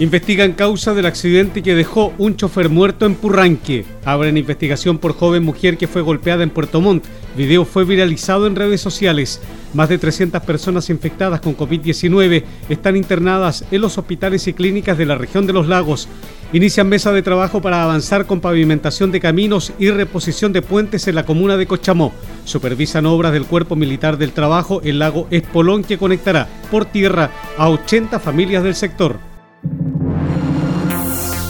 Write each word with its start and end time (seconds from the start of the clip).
Investigan 0.00 0.52
causa 0.52 0.94
del 0.94 1.06
accidente 1.06 1.60
que 1.60 1.74
dejó 1.74 2.12
un 2.18 2.36
chofer 2.36 2.68
muerto 2.68 3.04
en 3.04 3.16
Purranque. 3.16 3.84
Abren 4.04 4.36
investigación 4.36 4.98
por 4.98 5.12
joven 5.12 5.42
mujer 5.42 5.76
que 5.76 5.88
fue 5.88 6.02
golpeada 6.02 6.44
en 6.44 6.50
Puerto 6.50 6.80
Montt. 6.80 7.04
Video 7.36 7.64
fue 7.64 7.84
viralizado 7.84 8.46
en 8.46 8.54
redes 8.54 8.80
sociales. 8.80 9.40
Más 9.74 9.88
de 9.88 9.98
300 9.98 10.40
personas 10.44 10.88
infectadas 10.88 11.40
con 11.40 11.56
COVID-19 11.56 12.44
están 12.68 12.94
internadas 12.94 13.64
en 13.72 13.80
los 13.80 13.98
hospitales 13.98 14.46
y 14.46 14.52
clínicas 14.52 14.96
de 14.96 15.06
la 15.06 15.16
región 15.16 15.48
de 15.48 15.52
los 15.52 15.66
lagos. 15.66 16.08
Inician 16.52 16.88
mesa 16.88 17.10
de 17.12 17.22
trabajo 17.22 17.60
para 17.60 17.82
avanzar 17.82 18.24
con 18.24 18.40
pavimentación 18.40 19.10
de 19.10 19.18
caminos 19.18 19.72
y 19.80 19.90
reposición 19.90 20.52
de 20.52 20.62
puentes 20.62 21.08
en 21.08 21.16
la 21.16 21.26
comuna 21.26 21.56
de 21.56 21.66
Cochamó. 21.66 22.12
Supervisan 22.44 23.04
obras 23.04 23.32
del 23.32 23.46
Cuerpo 23.46 23.74
Militar 23.74 24.16
del 24.16 24.30
Trabajo 24.30 24.80
el 24.84 25.00
lago 25.00 25.26
Espolón 25.32 25.82
que 25.82 25.98
conectará 25.98 26.46
por 26.70 26.84
tierra 26.84 27.32
a 27.58 27.68
80 27.68 28.20
familias 28.20 28.62
del 28.62 28.76
sector. 28.76 29.37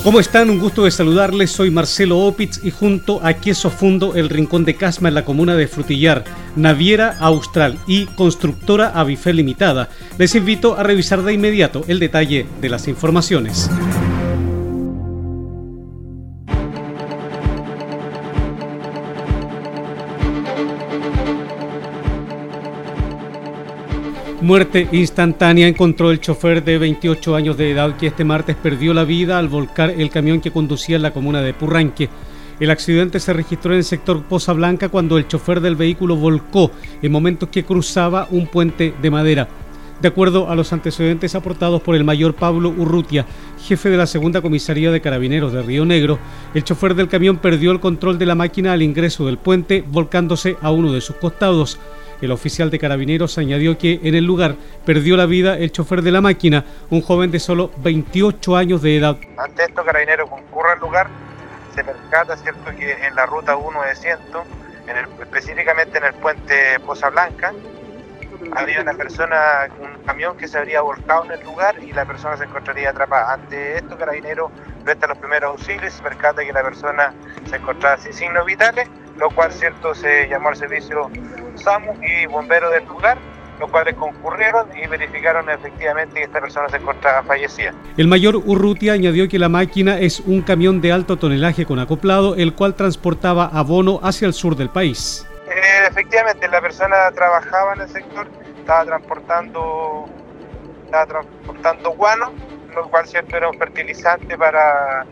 ¿Cómo 0.09 0.21
están? 0.21 0.49
Un 0.49 0.59
gusto 0.59 0.87
de 0.87 0.91
saludarles. 0.91 1.51
Soy 1.51 1.71
Marcelo 1.71 2.21
Opitz 2.21 2.65
y 2.65 2.71
junto 2.71 3.21
a 3.23 3.35
Queso 3.35 3.69
Fundo, 3.69 4.15
el 4.15 4.31
Rincón 4.31 4.65
de 4.65 4.75
Casma 4.75 5.11
en 5.11 5.15
la 5.15 5.27
comuna 5.27 5.55
de 5.55 5.69
Frutillar, 5.69 6.25
Naviera 6.57 7.19
Austral 7.21 7.79
y 7.87 8.07
Constructora 8.07 8.89
Avifel 8.89 9.37
Limitada, 9.37 9.91
les 10.17 10.35
invito 10.35 10.79
a 10.79 10.83
revisar 10.83 11.23
de 11.23 11.35
inmediato 11.35 11.85
el 11.89 11.99
detalle 11.99 12.47
de 12.59 12.69
las 12.71 12.89
informaciones. 12.89 13.69
Muerte 24.49 24.89
instantánea 24.93 25.69
encontró 25.69 26.11
el 26.11 26.21
chofer 26.21 26.65
de 26.65 26.79
28 26.79 27.37
años 27.37 27.59
de 27.59 27.71
edad 27.71 27.99
que 27.99 28.07
este 28.07 28.25
martes 28.25 28.57
perdió 28.57 28.95
la 28.95 29.05
vida 29.05 29.39
al 29.39 29.47
volcar 29.47 29.91
el 29.91 30.09
camión 30.09 30.41
que 30.41 30.51
conducía 30.51 30.97
en 30.97 31.03
la 31.03 31.11
comuna 31.11 31.43
de 31.43 31.53
Purranque. 31.53 32.09
El 32.59 32.71
accidente 32.71 33.21
se 33.21 33.35
registró 33.35 33.73
en 33.73 33.81
el 33.81 33.85
sector 33.85 34.23
Poza 34.23 34.55
Blanca 34.55 34.89
cuando 34.89 35.19
el 35.19 35.29
chofer 35.29 35.61
del 35.61 35.77
vehículo 35.77 36.17
volcó 36.17 36.71
en 37.03 37.13
momentos 37.13 37.51
que 37.51 37.67
cruzaba 37.67 38.27
un 38.31 38.47
puente 38.47 38.95
de 39.03 39.11
madera. 39.11 39.49
De 40.01 40.09
acuerdo 40.09 40.49
a 40.49 40.55
los 40.55 40.73
antecedentes 40.73 41.35
aportados 41.35 41.83
por 41.83 41.95
el 41.95 42.05
mayor 42.05 42.35
Pablo 42.35 42.71
Urrutia, 42.71 43.27
jefe 43.63 43.91
de 43.91 43.99
la 43.99 44.07
segunda 44.07 44.41
comisaría 44.41 44.91
de 44.91 45.03
carabineros 45.03 45.53
de 45.53 45.61
Río 45.61 45.85
Negro, 45.85 46.19
el 46.55 46.65
chofer 46.65 46.95
del 46.95 47.09
camión 47.09 47.37
perdió 47.37 47.71
el 47.71 47.81
control 47.81 48.17
de 48.17 48.25
la 48.25 48.35
máquina 48.35 48.73
al 48.73 48.81
ingreso 48.81 49.27
del 49.27 49.37
puente, 49.37 49.85
volcándose 49.87 50.57
a 50.63 50.71
uno 50.71 50.91
de 50.95 51.03
sus 51.03 51.17
costados. 51.17 51.79
El 52.21 52.33
oficial 52.33 52.71
de 52.71 52.79
carabineros 52.79 53.39
añadió 53.39 53.79
que 53.79 54.01
en 54.03 54.15
el 54.15 54.25
lugar 54.25 54.57
perdió 54.85 55.17
la 55.17 55.27
vida 55.27 55.57
el 55.57 55.71
chofer 55.71 56.03
de 56.03 56.11
la 56.11 56.21
máquina, 56.21 56.65
un 56.91 57.01
joven 57.01 57.31
de 57.31 57.39
solo 57.39 57.71
28 57.79 58.57
años 58.57 58.83
de 58.83 58.97
edad. 58.97 59.17
Ante 59.37 59.65
esto, 59.65 59.85
carabineros 59.85 60.29
concurre 60.29 60.73
al 60.73 60.81
lugar, 60.81 61.09
se 61.75 61.85
percata 61.85 62.37
cierto 62.37 62.71
que 62.77 62.93
en 63.07 63.15
la 63.15 63.27
ruta 63.27 63.57
1 63.57 63.83
de 63.83 63.95
Ciento, 63.95 64.45
específicamente 65.21 65.99
en 65.99 66.05
el 66.05 66.15
puente 66.15 66.81
Poza 66.85 67.09
Blanca, 67.11 67.53
había 68.53 68.81
una 68.81 68.95
persona, 68.95 69.69
un 69.79 70.03
camión 70.05 70.37
que 70.37 70.49
se 70.49 70.59
habría 70.59 70.81
volcado 70.81 71.25
en 71.27 71.33
el 71.33 71.45
lugar 71.45 71.77
y 71.83 71.93
la 71.93 72.05
persona 72.05 72.37
se 72.37 72.45
encontraría 72.45 72.91
atrapada. 72.91 73.35
Ante 73.35 73.77
esto, 73.77 73.97
Carabineros 73.97 74.51
presta 74.85 75.07
los 75.07 75.19
primeros 75.19 75.51
auxilios 75.53 75.97
y 75.99 76.03
percata 76.03 76.45
que 76.45 76.53
la 76.53 76.63
persona 76.63 77.15
se 77.49 77.57
encontraba 77.57 77.99
sin 77.99 78.13
signos 78.13 78.45
vitales, 78.47 78.89
lo 79.17 79.31
cual 79.31 79.53
cierto 79.53 79.95
se 79.95 80.29
llamó 80.29 80.49
al 80.49 80.57
servicio 80.57 81.11
SAMU 81.59 81.95
y 82.03 82.27
bomberos 82.27 82.73
del 82.73 82.85
lugar 82.87 83.19
los 83.59 83.71
cuales 83.71 83.95
concurrieron 83.97 84.69
y 84.77 84.87
verificaron 84.87 85.49
efectivamente 85.51 86.15
que 86.15 86.25
esta 86.25 86.41
persona 86.41 86.69
se 86.69 86.77
encontraba 86.77 87.23
fallecida. 87.23 87.73
El 87.97 88.07
mayor 88.07 88.37
Urrutia 88.37 88.93
añadió 88.93 89.29
que 89.29 89.39
la 89.39 89.49
máquina 89.49 89.99
es 89.99 90.21
un 90.21 90.43
camión 90.43 90.81
de 90.81 90.93
alto 90.93 91.17
tonelaje 91.17 91.67
con 91.67 91.79
acoplado, 91.79 92.37
el 92.37 92.55
cual 92.55 92.75
transportaba 92.75 93.47
abono 93.47 94.01
hacia 94.03 94.27
el 94.27 94.35
sur 94.35 94.57
del 94.57 94.71
país. 94.71 95.27
Eh, 95.49 95.87
efectivamente, 95.89 96.49
la 96.49 96.61
persona 96.61 97.11
trabajaba 97.15 97.75
en 97.75 97.81
el 97.83 97.89
sector, 97.89 98.29
estaba 98.59 98.85
transportando, 98.85 100.09
estaba 100.85 101.07
transportando 101.07 101.91
guano, 101.93 102.33
lo 102.75 102.89
cual 102.91 103.07
siempre 103.07 103.39
era 103.39 103.49
un 103.49 103.59
fertilizante 103.59 104.37
para 104.37 105.07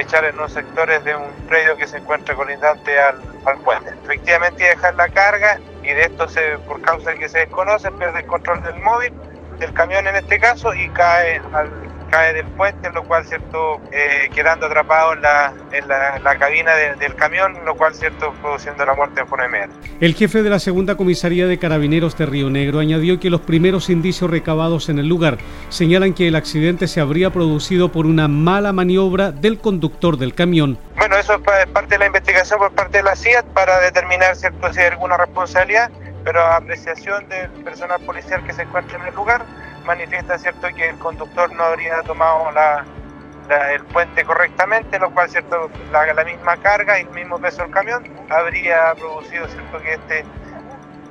echar 0.00 0.24
en 0.24 0.36
los 0.36 0.52
sectores 0.52 1.04
de 1.04 1.16
un 1.16 1.30
predio 1.48 1.76
que 1.76 1.86
se 1.86 1.98
encuentra 1.98 2.34
colindante 2.34 2.98
al, 2.98 3.20
al 3.44 3.58
puente. 3.58 3.90
Efectivamente, 4.04 4.64
dejar 4.64 4.94
la 4.94 5.08
carga 5.08 5.58
y 5.82 5.88
de 5.88 6.02
esto, 6.02 6.28
se, 6.28 6.58
por 6.58 6.80
causa 6.82 7.10
de 7.10 7.18
que 7.18 7.28
se 7.28 7.38
desconoce, 7.38 7.90
pierde 7.92 8.20
el 8.20 8.26
control 8.26 8.62
del 8.62 8.78
móvil, 8.80 9.12
del 9.58 9.72
camión 9.72 10.06
en 10.06 10.16
este 10.16 10.38
caso, 10.38 10.74
y 10.74 10.88
cae 10.90 11.40
al 11.52 11.70
cae 12.08 12.34
del 12.34 12.46
puente, 12.46 12.90
lo 12.90 13.04
cual, 13.04 13.24
cierto, 13.24 13.80
eh, 13.92 14.28
quedando 14.34 14.66
atrapado 14.66 15.12
en 15.14 15.22
la, 15.22 15.52
en 15.72 15.88
la, 15.88 16.38
cabina 16.38 16.74
del 16.74 17.14
camión, 17.14 17.56
lo 17.64 17.74
cual, 17.76 17.94
cierto, 17.94 18.32
produciendo 18.40 18.84
la 18.84 18.94
muerte 18.94 19.20
en 19.20 19.28
forma 19.28 19.46
inmediata. 19.46 19.74
El 20.00 20.14
jefe 20.14 20.42
de 20.42 20.50
la 20.50 20.58
segunda 20.58 20.96
comisaría 20.96 21.46
de 21.46 21.58
carabineros 21.58 22.16
de 22.16 22.26
Río 22.26 22.50
Negro 22.50 22.78
añadió 22.78 23.18
que 23.18 23.30
los 23.30 23.40
primeros 23.40 23.90
indicios 23.90 24.30
recabados 24.30 24.88
en 24.88 24.98
el 24.98 25.08
lugar 25.08 25.38
señalan 25.68 26.14
que 26.14 26.28
el 26.28 26.36
accidente 26.36 26.86
se 26.86 27.00
habría 27.00 27.30
producido 27.30 27.90
por 27.90 28.06
una 28.06 28.28
mala 28.28 28.72
maniobra 28.72 29.32
del 29.32 29.58
conductor 29.58 30.16
del 30.16 30.34
camión. 30.34 30.78
Bueno, 30.96 31.16
eso 31.16 31.34
es 31.34 31.68
parte 31.68 31.94
de 31.94 31.98
la 31.98 32.06
investigación 32.06 32.58
por 32.58 32.72
parte 32.72 32.98
de 32.98 33.04
la 33.04 33.16
CIAT 33.16 33.46
para 33.46 33.80
determinar, 33.80 34.36
cierto, 34.36 34.72
si 34.72 34.80
hay 34.80 34.86
alguna 34.86 35.16
responsabilidad, 35.16 35.90
pero 36.24 36.40
a 36.40 36.56
apreciación 36.56 37.28
del 37.28 37.50
personal 37.64 38.00
policial 38.04 38.44
que 38.44 38.52
se 38.52 38.62
encuentra 38.62 38.98
en 38.98 39.06
el 39.06 39.14
lugar, 39.14 39.44
manifiesta 39.88 40.36
cierto 40.38 40.68
que 40.76 40.90
el 40.90 40.98
conductor 40.98 41.50
no 41.54 41.64
habría 41.64 42.02
tomado 42.02 42.50
la, 42.52 42.84
el 43.72 43.82
puente 43.86 44.22
correctamente, 44.22 44.98
lo 44.98 45.10
cual 45.12 45.30
cierto 45.30 45.70
la, 45.90 46.24
misma 46.24 46.58
carga 46.58 46.98
y 46.98 47.02
el 47.02 47.10
mismo 47.10 47.38
peso 47.38 47.62
del 47.62 47.70
camión 47.70 48.04
habría 48.28 48.94
producido 48.94 49.48
cierto 49.48 49.80
que 49.80 49.94
este 49.94 50.24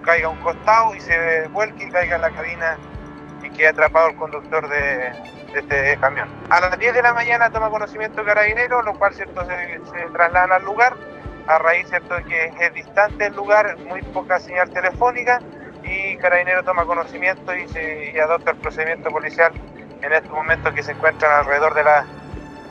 caiga 0.03 0.27
a 0.27 0.29
un 0.29 0.37
costado 0.37 0.95
y 0.95 1.01
se 1.01 1.47
vuelque 1.47 1.85
y 1.85 1.89
caiga 1.89 2.17
en 2.17 2.21
la 2.21 2.29
cabina 2.29 2.77
y 3.41 3.49
quede 3.49 3.69
atrapado 3.69 4.09
el 4.09 4.15
conductor 4.15 4.69
de, 4.69 5.11
este 5.55 5.97
camión. 5.97 6.29
A 6.51 6.61
las 6.61 6.77
10 6.77 6.93
de 6.93 7.01
la 7.01 7.13
mañana 7.13 7.49
toma 7.49 7.71
conocimiento 7.71 8.23
carabinero, 8.23 8.83
lo 8.83 8.93
cual 8.93 9.13
cierto 9.15 9.43
se, 9.45 9.81
se 9.91 10.05
trasladan 10.13 10.51
al 10.51 10.63
lugar. 10.63 10.95
A 11.47 11.57
raíz 11.57 11.87
cierto 11.87 12.15
que 12.27 12.51
es 12.59 12.73
distante 12.73 13.25
el 13.25 13.35
lugar, 13.35 13.75
muy 13.79 14.03
poca 14.03 14.37
señal 14.39 14.69
telefónica 14.69 15.39
y 15.89 16.17
Carabinero 16.17 16.63
toma 16.63 16.85
conocimiento 16.85 17.53
y, 17.55 18.19
adopta 18.19 18.51
el 18.51 18.57
procedimiento 18.57 19.09
policial 19.09 19.51
en 20.01 20.13
estos 20.13 20.31
momentos 20.31 20.73
que 20.73 20.83
se 20.83 20.91
encuentran 20.91 21.31
alrededor 21.39 21.73
de 21.73 21.83
las 21.83 22.05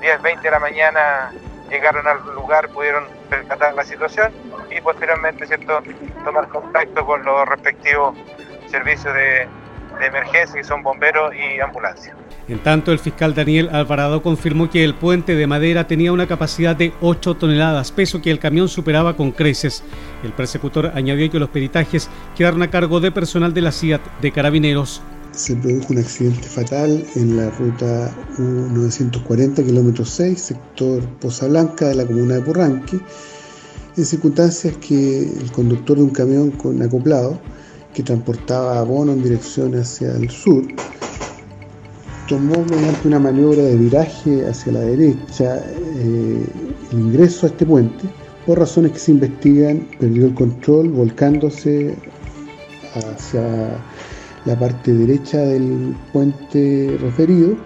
10, 0.00 0.22
20 0.22 0.42
de 0.42 0.50
la 0.50 0.58
mañana 0.58 1.32
llegaron 1.70 2.06
al 2.06 2.22
lugar, 2.34 2.68
pudieron 2.68 3.04
percatar 3.28 3.74
la 3.74 3.84
situación 3.84 4.32
y 4.70 4.80
posteriormente 4.80 5.46
cierto 5.46 5.82
tomar 6.24 6.48
contacto 6.48 7.04
con 7.04 7.24
los 7.24 7.48
respectivos 7.48 8.16
servicios 8.70 9.14
de, 9.14 9.48
emergencia 10.00 10.60
que 10.60 10.64
son 10.64 10.82
bomberos 10.82 11.34
y 11.34 11.58
ambulancia. 11.58 12.14
En 12.48 12.62
tanto, 12.62 12.92
el 12.92 13.00
fiscal 13.00 13.34
Daniel 13.34 13.70
Alvarado 13.72 14.22
confirmó 14.22 14.70
que 14.70 14.84
el 14.84 14.94
puente 14.94 15.34
de 15.34 15.48
madera 15.48 15.88
tenía 15.88 16.12
una 16.12 16.28
capacidad 16.28 16.76
de 16.76 16.92
8 17.00 17.34
toneladas, 17.34 17.90
peso 17.90 18.22
que 18.22 18.30
el 18.30 18.38
camión 18.38 18.68
superaba 18.68 19.16
con 19.16 19.32
creces. 19.32 19.82
El 20.22 20.32
persecutor 20.32 20.92
añadió 20.94 21.28
que 21.28 21.40
los 21.40 21.48
peritajes 21.48 22.08
quedaron 22.36 22.62
a 22.62 22.70
cargo 22.70 23.00
de 23.00 23.10
personal 23.10 23.52
de 23.52 23.62
la 23.62 23.72
CIAT 23.72 24.00
de 24.22 24.30
Carabineros. 24.30 25.02
Se 25.32 25.56
produjo 25.56 25.92
un 25.92 25.98
accidente 25.98 26.46
fatal 26.46 27.04
en 27.16 27.36
la 27.36 27.50
ruta 27.50 28.14
940, 28.38 29.64
kilómetro 29.64 30.04
6, 30.04 30.40
sector 30.40 31.02
Poza 31.18 31.48
Blanca 31.48 31.88
de 31.88 31.96
la 31.96 32.06
comuna 32.06 32.34
de 32.34 32.42
Purranque, 32.42 33.00
en 33.96 34.04
circunstancias 34.04 34.76
que 34.76 35.22
el 35.22 35.50
conductor 35.50 35.96
de 35.96 36.04
un 36.04 36.10
camión 36.10 36.52
con 36.52 36.80
acoplado 36.80 37.40
que 37.92 38.04
transportaba 38.04 38.78
abono 38.78 39.12
en 39.12 39.22
dirección 39.22 39.74
hacia 39.74 40.12
el 40.12 40.30
sur 40.30 40.64
tomó 42.28 42.64
mediante 42.70 43.08
una 43.08 43.18
maniobra 43.18 43.62
de 43.62 43.76
viraje 43.76 44.46
hacia 44.46 44.72
la 44.72 44.80
derecha 44.80 45.64
eh, 45.96 46.44
el 46.92 46.98
ingreso 46.98 47.46
a 47.46 47.50
este 47.50 47.66
puente, 47.66 48.08
por 48.46 48.58
razones 48.58 48.92
que 48.92 48.98
se 48.98 49.12
investigan, 49.12 49.86
perdió 49.98 50.26
el 50.26 50.34
control 50.34 50.88
volcándose 50.90 51.96
hacia 52.94 53.78
la 54.44 54.58
parte 54.58 54.94
derecha 54.94 55.38
del 55.38 55.96
puente 56.12 56.96
referido, 57.00 57.56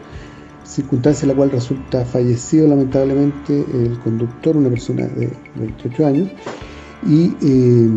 circunstancia 0.65 1.25
en 1.25 1.29
la 1.31 1.37
cual 1.37 1.51
resulta 1.51 2.05
fallecido 2.05 2.69
lamentablemente 2.69 3.65
el 3.73 3.99
conductor, 4.01 4.57
una 4.57 4.71
persona 4.71 5.07
de 5.07 5.31
28 5.57 6.07
años, 6.07 6.29
y 7.07 7.35
eh, 7.43 7.89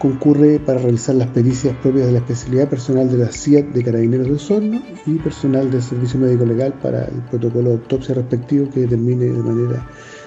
concurre 0.00 0.58
para 0.58 0.78
realizar 0.78 1.14
las 1.14 1.28
pericias 1.28 1.76
propias 1.76 2.06
de 2.06 2.12
la 2.12 2.20
especialidad 2.20 2.70
personal 2.70 3.10
de 3.10 3.18
la 3.18 3.30
CIAT 3.30 3.66
de 3.66 3.84
Carabineros 3.84 4.28
de 4.28 4.32
Osorno 4.32 4.82
y 5.04 5.16
personal 5.16 5.70
del 5.70 5.82
Servicio 5.82 6.18
Médico 6.18 6.46
Legal 6.46 6.72
para 6.82 7.04
el 7.04 7.20
protocolo 7.30 7.68
de 7.68 7.74
autopsia 7.74 8.14
respectivo 8.14 8.70
que 8.70 8.80
determine 8.80 9.26
de 9.26 9.42
manera 9.42 9.86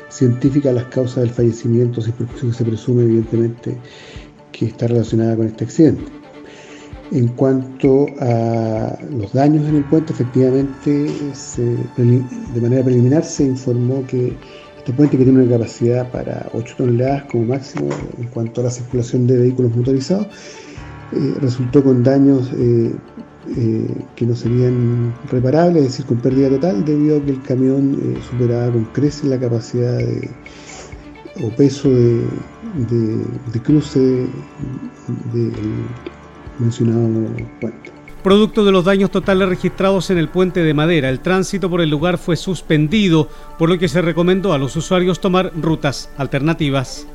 científica 0.09 0.71
las 0.71 0.85
causas 0.85 1.23
del 1.23 1.31
fallecimiento, 1.31 2.01
si 2.01 2.11
se 2.51 2.63
presume 2.63 3.01
evidentemente 3.01 3.75
que 4.51 4.67
está 4.67 4.85
relacionada 4.85 5.35
con 5.37 5.47
este 5.47 5.63
accidente. 5.63 6.03
En 7.11 7.29
cuanto 7.29 8.05
a 8.19 8.95
los 9.09 9.33
daños 9.33 9.67
en 9.67 9.77
el 9.77 9.85
puente, 9.85 10.13
efectivamente, 10.13 11.07
de 11.97 12.61
manera 12.61 12.83
preliminar 12.83 13.23
se 13.23 13.45
informó 13.45 14.05
que 14.05 14.37
este 14.83 14.91
puente 14.91 15.17
que 15.17 15.23
tiene 15.23 15.43
una 15.43 15.49
capacidad 15.49 16.11
para 16.11 16.49
8 16.51 16.75
toneladas 16.77 17.23
como 17.31 17.45
máximo 17.45 17.87
en 18.17 18.27
cuanto 18.27 18.59
a 18.59 18.65
la 18.65 18.69
circulación 18.69 19.25
de 19.25 19.37
vehículos 19.37 19.73
motorizados, 19.73 20.27
eh, 21.13 21.35
resultó 21.39 21.81
con 21.81 22.03
daños 22.03 22.51
eh, 22.57 22.93
eh, 23.55 23.95
que 24.13 24.25
no 24.25 24.35
serían 24.35 25.13
reparables, 25.31 25.83
es 25.83 25.89
decir, 25.89 26.05
con 26.05 26.17
pérdida 26.17 26.49
total, 26.49 26.83
debido 26.83 27.15
a 27.15 27.23
que 27.23 27.31
el 27.31 27.41
camión 27.43 27.97
superaba 28.29 28.73
con 28.73 28.83
creces 28.91 29.23
la 29.23 29.39
capacidad 29.39 29.97
o 31.41 31.49
peso 31.55 31.89
de, 31.89 32.27
cruce 33.63 33.99
del 35.31 35.53
mencionado 36.59 37.07
puente. 37.61 38.02
Producto 38.23 38.63
de 38.63 38.71
los 38.71 38.85
daños 38.85 39.11
totales 39.11 39.49
registrados 39.49 40.09
en 40.09 40.17
el 40.17 40.29
puente 40.29 40.63
de 40.63 40.73
madera, 40.73 41.09
el 41.09 41.19
tránsito 41.19 41.69
por 41.69 41.81
el 41.81 41.89
lugar 41.89 42.17
fue 42.17 42.37
suspendido, 42.37 43.27
por 43.59 43.67
lo 43.67 43.77
que 43.77 43.89
se 43.89 44.01
recomendó 44.01 44.53
a 44.53 44.57
los 44.57 44.77
usuarios 44.77 45.19
tomar 45.19 45.51
rutas 45.53 46.09
alternativas. 46.15 47.05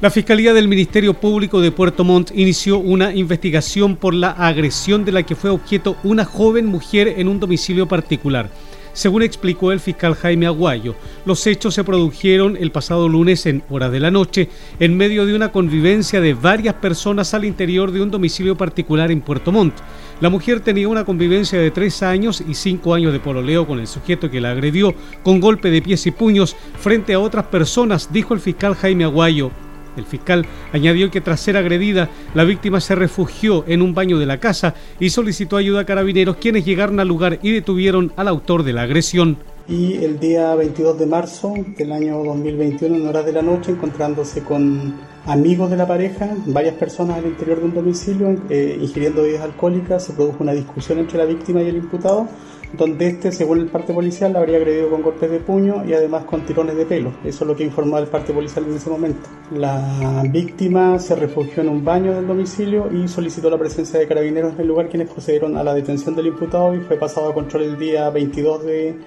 La 0.00 0.10
Fiscalía 0.10 0.52
del 0.52 0.66
Ministerio 0.66 1.14
Público 1.14 1.60
de 1.60 1.70
Puerto 1.70 2.02
Montt 2.02 2.32
inició 2.34 2.78
una 2.78 3.14
investigación 3.14 3.94
por 3.94 4.14
la 4.14 4.30
agresión 4.30 5.04
de 5.04 5.12
la 5.12 5.22
que 5.22 5.36
fue 5.36 5.50
objeto 5.50 5.96
una 6.02 6.24
joven 6.24 6.66
mujer 6.66 7.06
en 7.06 7.28
un 7.28 7.38
domicilio 7.38 7.86
particular. 7.86 8.50
Según 8.92 9.22
explicó 9.22 9.72
el 9.72 9.80
fiscal 9.80 10.14
Jaime 10.14 10.46
Aguayo, 10.46 10.94
los 11.24 11.46
hechos 11.46 11.74
se 11.74 11.82
produjeron 11.82 12.58
el 12.58 12.70
pasado 12.72 13.08
lunes 13.08 13.46
en 13.46 13.62
horas 13.70 13.90
de 13.90 14.00
la 14.00 14.10
noche 14.10 14.50
en 14.80 14.96
medio 14.96 15.24
de 15.24 15.34
una 15.34 15.50
convivencia 15.50 16.20
de 16.20 16.34
varias 16.34 16.74
personas 16.74 17.32
al 17.32 17.46
interior 17.46 17.90
de 17.90 18.02
un 18.02 18.10
domicilio 18.10 18.54
particular 18.54 19.10
en 19.10 19.22
Puerto 19.22 19.50
Montt. 19.50 19.74
La 20.20 20.28
mujer 20.28 20.60
tenía 20.60 20.88
una 20.88 21.06
convivencia 21.06 21.58
de 21.58 21.70
tres 21.70 22.02
años 22.02 22.44
y 22.46 22.54
cinco 22.54 22.92
años 22.92 23.14
de 23.14 23.20
pololeo 23.20 23.66
con 23.66 23.80
el 23.80 23.86
sujeto 23.86 24.30
que 24.30 24.40
la 24.42 24.50
agredió 24.50 24.94
con 25.22 25.40
golpe 25.40 25.70
de 25.70 25.80
pies 25.80 26.06
y 26.06 26.10
puños 26.10 26.54
frente 26.78 27.14
a 27.14 27.20
otras 27.20 27.46
personas, 27.46 28.12
dijo 28.12 28.34
el 28.34 28.40
fiscal 28.40 28.74
Jaime 28.74 29.04
Aguayo. 29.04 29.50
El 29.96 30.04
fiscal 30.04 30.46
añadió 30.72 31.10
que 31.10 31.20
tras 31.20 31.40
ser 31.40 31.56
agredida, 31.56 32.08
la 32.34 32.44
víctima 32.44 32.80
se 32.80 32.94
refugió 32.94 33.64
en 33.66 33.82
un 33.82 33.94
baño 33.94 34.18
de 34.18 34.26
la 34.26 34.38
casa 34.38 34.74
y 34.98 35.10
solicitó 35.10 35.56
ayuda 35.56 35.80
a 35.80 35.86
carabineros 35.86 36.36
quienes 36.36 36.64
llegaron 36.64 37.00
al 37.00 37.08
lugar 37.08 37.38
y 37.42 37.52
detuvieron 37.52 38.12
al 38.16 38.28
autor 38.28 38.62
de 38.62 38.72
la 38.72 38.82
agresión. 38.82 39.38
Y 39.68 39.94
el 40.04 40.18
día 40.18 40.54
22 40.56 40.98
de 40.98 41.06
marzo 41.06 41.54
del 41.78 41.92
año 41.92 42.22
2021, 42.24 42.96
en 42.96 43.06
horas 43.06 43.24
de 43.24 43.32
la 43.32 43.42
noche, 43.42 43.70
encontrándose 43.70 44.42
con 44.42 44.96
amigos 45.24 45.70
de 45.70 45.76
la 45.76 45.86
pareja, 45.86 46.30
varias 46.46 46.74
personas 46.74 47.18
al 47.18 47.26
interior 47.26 47.60
de 47.60 47.66
un 47.66 47.74
domicilio, 47.74 48.36
eh, 48.50 48.76
ingiriendo 48.80 49.22
bebidas 49.22 49.42
alcohólicas, 49.42 50.04
se 50.04 50.14
produjo 50.14 50.38
una 50.40 50.52
discusión 50.52 50.98
entre 50.98 51.18
la 51.18 51.26
víctima 51.26 51.62
y 51.62 51.68
el 51.68 51.76
imputado 51.76 52.28
donde 52.72 53.08
este, 53.08 53.32
según 53.32 53.60
el 53.60 53.66
parte 53.66 53.92
policial, 53.92 54.32
la 54.32 54.40
habría 54.40 54.56
agredido 54.56 54.90
con 54.90 55.02
golpes 55.02 55.30
de 55.30 55.40
puño 55.40 55.84
y 55.86 55.92
además 55.92 56.24
con 56.24 56.42
tirones 56.42 56.76
de 56.76 56.86
pelo. 56.86 57.12
Eso 57.24 57.44
es 57.44 57.48
lo 57.48 57.56
que 57.56 57.64
informó 57.64 57.98
el 57.98 58.06
parte 58.06 58.32
policial 58.32 58.64
en 58.66 58.76
ese 58.76 58.90
momento. 58.90 59.28
La 59.50 60.22
víctima 60.30 60.98
se 60.98 61.14
refugió 61.14 61.62
en 61.62 61.68
un 61.68 61.84
baño 61.84 62.14
del 62.14 62.26
domicilio 62.26 62.88
y 62.92 63.08
solicitó 63.08 63.50
la 63.50 63.58
presencia 63.58 63.98
de 63.98 64.06
carabineros 64.06 64.54
en 64.54 64.60
el 64.60 64.68
lugar, 64.68 64.88
quienes 64.88 65.10
procedieron 65.10 65.56
a 65.56 65.64
la 65.64 65.74
detención 65.74 66.14
del 66.16 66.28
imputado 66.28 66.74
y 66.74 66.80
fue 66.80 66.96
pasado 66.96 67.30
a 67.30 67.34
control 67.34 67.62
el 67.62 67.78
día 67.78 68.08
22 68.10 68.64
de 68.64 68.98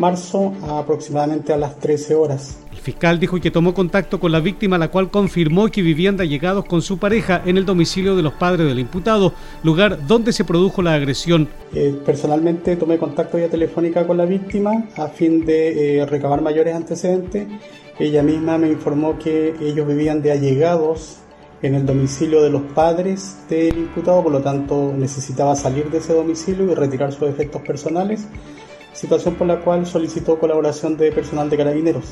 marzo 0.00 0.54
aproximadamente 0.66 1.52
a 1.52 1.58
las 1.58 1.78
13 1.78 2.14
horas. 2.14 2.58
El 2.72 2.78
fiscal 2.78 3.20
dijo 3.20 3.38
que 3.38 3.50
tomó 3.50 3.74
contacto 3.74 4.18
con 4.18 4.32
la 4.32 4.40
víctima, 4.40 4.78
la 4.78 4.88
cual 4.88 5.10
confirmó 5.10 5.68
que 5.68 5.82
vivían 5.82 6.16
de 6.16 6.24
allegados 6.24 6.64
con 6.64 6.80
su 6.80 6.98
pareja 6.98 7.42
en 7.44 7.58
el 7.58 7.66
domicilio 7.66 8.16
de 8.16 8.22
los 8.22 8.32
padres 8.32 8.66
del 8.66 8.78
imputado, 8.78 9.34
lugar 9.62 10.06
donde 10.06 10.32
se 10.32 10.44
produjo 10.44 10.80
la 10.80 10.94
agresión. 10.94 11.48
Eh, 11.74 11.94
personalmente 12.04 12.76
tomé 12.76 12.96
contacto 12.96 13.36
vía 13.36 13.50
telefónica 13.50 14.06
con 14.06 14.16
la 14.16 14.24
víctima 14.24 14.86
a 14.96 15.08
fin 15.08 15.44
de 15.44 15.98
eh, 15.98 16.06
recabar 16.06 16.40
mayores 16.40 16.74
antecedentes. 16.74 17.46
Ella 17.98 18.22
misma 18.22 18.56
me 18.56 18.68
informó 18.68 19.18
que 19.18 19.54
ellos 19.60 19.86
vivían 19.86 20.22
de 20.22 20.32
allegados 20.32 21.18
en 21.60 21.74
el 21.74 21.84
domicilio 21.84 22.42
de 22.42 22.48
los 22.48 22.62
padres 22.62 23.36
del 23.50 23.76
imputado, 23.76 24.22
por 24.22 24.32
lo 24.32 24.40
tanto 24.40 24.94
necesitaba 24.96 25.54
salir 25.54 25.90
de 25.90 25.98
ese 25.98 26.14
domicilio 26.14 26.72
y 26.72 26.74
retirar 26.74 27.12
sus 27.12 27.28
efectos 27.28 27.60
personales 27.60 28.26
situación 28.92 29.34
por 29.34 29.46
la 29.46 29.60
cual 29.60 29.86
solicitó 29.86 30.38
colaboración 30.38 30.96
de 30.96 31.12
personal 31.12 31.48
de 31.48 31.56
carabineros. 31.56 32.04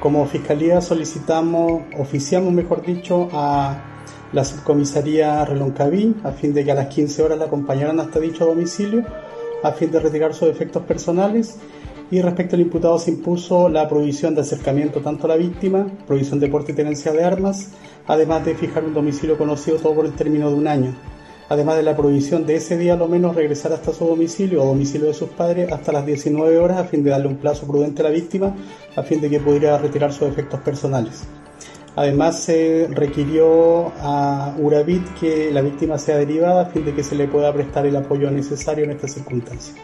Como 0.00 0.26
fiscalía 0.26 0.80
solicitamos, 0.80 1.82
oficiamos 1.98 2.52
mejor 2.52 2.84
dicho, 2.84 3.28
a 3.32 3.84
la 4.32 4.44
subcomisaría 4.44 5.44
Reloncaví 5.44 6.14
a 6.22 6.30
fin 6.32 6.52
de 6.52 6.64
que 6.64 6.72
a 6.72 6.74
las 6.74 6.86
15 6.86 7.22
horas 7.22 7.38
la 7.38 7.46
acompañaran 7.46 7.98
hasta 7.98 8.20
dicho 8.20 8.46
domicilio 8.46 9.04
a 9.62 9.72
fin 9.72 9.90
de 9.90 9.98
retirar 9.98 10.34
sus 10.34 10.48
efectos 10.48 10.82
personales 10.84 11.58
y 12.10 12.20
respecto 12.20 12.54
al 12.54 12.62
imputado 12.62 12.98
se 12.98 13.10
impuso 13.10 13.68
la 13.68 13.88
prohibición 13.88 14.34
de 14.34 14.42
acercamiento 14.42 15.00
tanto 15.00 15.26
a 15.26 15.30
la 15.30 15.36
víctima, 15.36 15.86
prohibición 16.06 16.40
de 16.40 16.48
porte 16.48 16.72
y 16.72 16.74
tenencia 16.74 17.12
de 17.12 17.24
armas, 17.24 17.72
además 18.06 18.44
de 18.44 18.54
fijar 18.54 18.84
un 18.84 18.94
domicilio 18.94 19.36
conocido 19.36 19.78
todo 19.78 19.94
por 19.94 20.06
el 20.06 20.12
término 20.12 20.48
de 20.48 20.56
un 20.56 20.68
año 20.68 21.17
además 21.48 21.76
de 21.76 21.82
la 21.82 21.96
prohibición 21.96 22.46
de 22.46 22.56
ese 22.56 22.76
día 22.76 22.94
a 22.94 22.96
lo 22.96 23.08
menos 23.08 23.34
regresar 23.34 23.72
hasta 23.72 23.92
su 23.92 24.06
domicilio 24.06 24.62
o 24.62 24.66
domicilio 24.66 25.08
de 25.08 25.14
sus 25.14 25.30
padres 25.30 25.72
hasta 25.72 25.92
las 25.92 26.04
19 26.06 26.58
horas 26.58 26.78
a 26.78 26.84
fin 26.84 27.02
de 27.02 27.10
darle 27.10 27.28
un 27.28 27.36
plazo 27.36 27.66
prudente 27.66 28.02
a 28.02 28.04
la 28.04 28.10
víctima 28.10 28.54
a 28.96 29.02
fin 29.02 29.20
de 29.20 29.30
que 29.30 29.40
pudiera 29.40 29.78
retirar 29.78 30.12
sus 30.12 30.28
efectos 30.28 30.60
personales. 30.60 31.24
Además 31.96 32.40
se 32.40 32.88
requirió 32.92 33.92
a 34.00 34.54
Uravit 34.58 35.04
que 35.18 35.50
la 35.50 35.62
víctima 35.62 35.98
sea 35.98 36.16
derivada 36.16 36.62
a 36.62 36.66
fin 36.66 36.84
de 36.84 36.94
que 36.94 37.02
se 37.02 37.16
le 37.16 37.26
pueda 37.26 37.52
prestar 37.52 37.86
el 37.86 37.96
apoyo 37.96 38.30
necesario 38.30 38.84
en 38.84 38.92
estas 38.92 39.14
circunstancias. 39.14 39.74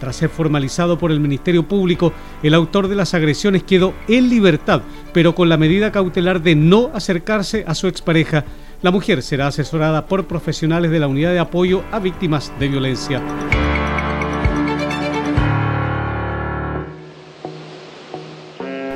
Tras 0.00 0.16
ser 0.16 0.30
formalizado 0.30 0.98
por 0.98 1.12
el 1.12 1.20
Ministerio 1.20 1.62
Público, 1.68 2.12
el 2.42 2.54
autor 2.54 2.88
de 2.88 2.96
las 2.96 3.14
agresiones 3.14 3.62
quedó 3.62 3.94
en 4.08 4.28
libertad, 4.28 4.82
pero 5.12 5.34
con 5.34 5.48
la 5.48 5.56
medida 5.56 5.92
cautelar 5.92 6.42
de 6.42 6.54
no 6.54 6.90
acercarse 6.94 7.64
a 7.66 7.74
su 7.74 7.86
expareja 7.86 8.44
la 8.82 8.90
mujer 8.90 9.22
será 9.22 9.46
asesorada 9.46 10.06
por 10.06 10.26
profesionales 10.26 10.90
de 10.90 10.98
la 10.98 11.06
Unidad 11.06 11.32
de 11.32 11.38
Apoyo 11.38 11.84
a 11.92 12.00
Víctimas 12.00 12.52
de 12.58 12.68
Violencia. 12.68 13.22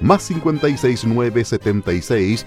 más 0.00 0.26
569 0.28 1.44
76 1.44 2.46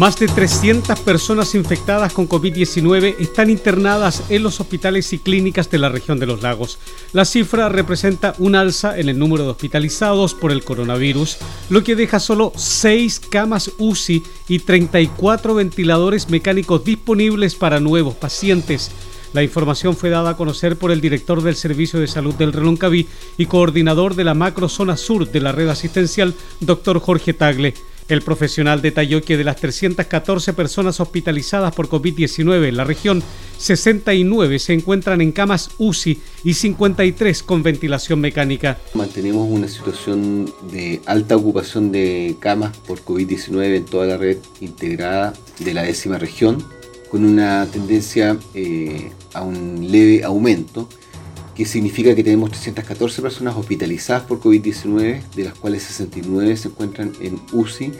Más 0.00 0.18
de 0.18 0.28
300 0.28 0.98
personas 1.00 1.54
infectadas 1.54 2.14
con 2.14 2.26
COVID-19 2.26 3.16
están 3.18 3.50
internadas 3.50 4.22
en 4.30 4.42
los 4.42 4.58
hospitales 4.58 5.12
y 5.12 5.18
clínicas 5.18 5.70
de 5.70 5.76
la 5.76 5.90
región 5.90 6.18
de 6.18 6.24
los 6.24 6.40
lagos. 6.40 6.78
La 7.12 7.26
cifra 7.26 7.68
representa 7.68 8.34
un 8.38 8.54
alza 8.54 8.98
en 8.98 9.10
el 9.10 9.18
número 9.18 9.44
de 9.44 9.50
hospitalizados 9.50 10.32
por 10.32 10.52
el 10.52 10.64
coronavirus, 10.64 11.36
lo 11.68 11.84
que 11.84 11.96
deja 11.96 12.18
solo 12.18 12.54
6 12.56 13.20
camas 13.28 13.72
UCI 13.76 14.22
y 14.48 14.60
34 14.60 15.54
ventiladores 15.54 16.30
mecánicos 16.30 16.82
disponibles 16.82 17.54
para 17.54 17.78
nuevos 17.78 18.14
pacientes. 18.14 18.90
La 19.34 19.42
información 19.42 19.94
fue 19.94 20.08
dada 20.08 20.30
a 20.30 20.36
conocer 20.38 20.76
por 20.76 20.92
el 20.92 21.02
director 21.02 21.42
del 21.42 21.56
Servicio 21.56 22.00
de 22.00 22.06
Salud 22.06 22.34
del 22.36 22.54
Reloncaví 22.54 23.06
y 23.36 23.44
coordinador 23.44 24.14
de 24.14 24.24
la 24.24 24.32
macro 24.32 24.70
zona 24.70 24.96
sur 24.96 25.30
de 25.30 25.40
la 25.40 25.52
red 25.52 25.68
asistencial, 25.68 26.34
doctor 26.60 27.00
Jorge 27.00 27.34
Tagle. 27.34 27.74
El 28.10 28.22
profesional 28.22 28.82
detalló 28.82 29.22
que 29.22 29.36
de 29.36 29.44
las 29.44 29.54
314 29.56 30.52
personas 30.52 30.98
hospitalizadas 30.98 31.72
por 31.72 31.88
COVID-19 31.88 32.66
en 32.66 32.76
la 32.76 32.82
región, 32.82 33.22
69 33.58 34.58
se 34.58 34.72
encuentran 34.72 35.20
en 35.20 35.30
camas 35.30 35.70
UCI 35.78 36.18
y 36.42 36.54
53 36.54 37.44
con 37.44 37.62
ventilación 37.62 38.20
mecánica. 38.20 38.78
Mantenemos 38.94 39.48
una 39.48 39.68
situación 39.68 40.52
de 40.72 41.00
alta 41.06 41.36
ocupación 41.36 41.92
de 41.92 42.34
camas 42.40 42.76
por 42.78 42.98
COVID-19 43.04 43.76
en 43.76 43.84
toda 43.84 44.06
la 44.06 44.16
red 44.16 44.38
integrada 44.60 45.32
de 45.60 45.72
la 45.72 45.84
décima 45.84 46.18
región, 46.18 46.64
con 47.12 47.24
una 47.24 47.64
tendencia 47.66 48.36
eh, 48.54 49.12
a 49.34 49.42
un 49.42 49.86
leve 49.88 50.24
aumento 50.24 50.88
que 51.54 51.64
significa 51.64 52.14
que 52.14 52.24
tenemos 52.24 52.50
314 52.50 53.22
personas 53.22 53.56
hospitalizadas 53.56 54.22
por 54.24 54.40
COVID-19, 54.40 55.22
de 55.34 55.44
las 55.44 55.54
cuales 55.54 55.82
69 55.82 56.56
se 56.56 56.68
encuentran 56.68 57.12
en 57.20 57.40
UCI 57.52 57.92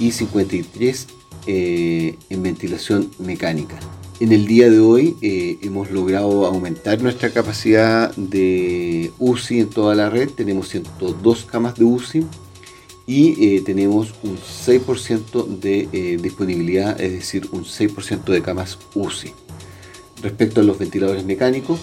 y 0.00 0.10
53 0.10 1.06
eh, 1.46 2.16
en 2.28 2.42
ventilación 2.42 3.10
mecánica. 3.18 3.78
En 4.18 4.32
el 4.32 4.46
día 4.46 4.70
de 4.70 4.80
hoy 4.80 5.16
eh, 5.20 5.58
hemos 5.62 5.90
logrado 5.90 6.46
aumentar 6.46 7.02
nuestra 7.02 7.30
capacidad 7.30 8.14
de 8.16 9.12
UCI 9.18 9.60
en 9.60 9.70
toda 9.70 9.94
la 9.94 10.08
red, 10.08 10.30
tenemos 10.30 10.68
102 10.70 11.44
camas 11.44 11.74
de 11.74 11.84
UCI 11.84 12.26
y 13.06 13.56
eh, 13.56 13.62
tenemos 13.64 14.14
un 14.24 14.36
6% 14.36 15.46
de 15.60 16.18
disponibilidad, 16.20 17.00
es 17.00 17.12
decir, 17.12 17.48
un 17.52 17.64
6% 17.64 18.24
de 18.24 18.42
camas 18.42 18.78
UCI. 18.94 19.32
Respecto 20.22 20.60
a 20.60 20.64
los 20.64 20.78
ventiladores 20.78 21.24
mecánicos, 21.24 21.78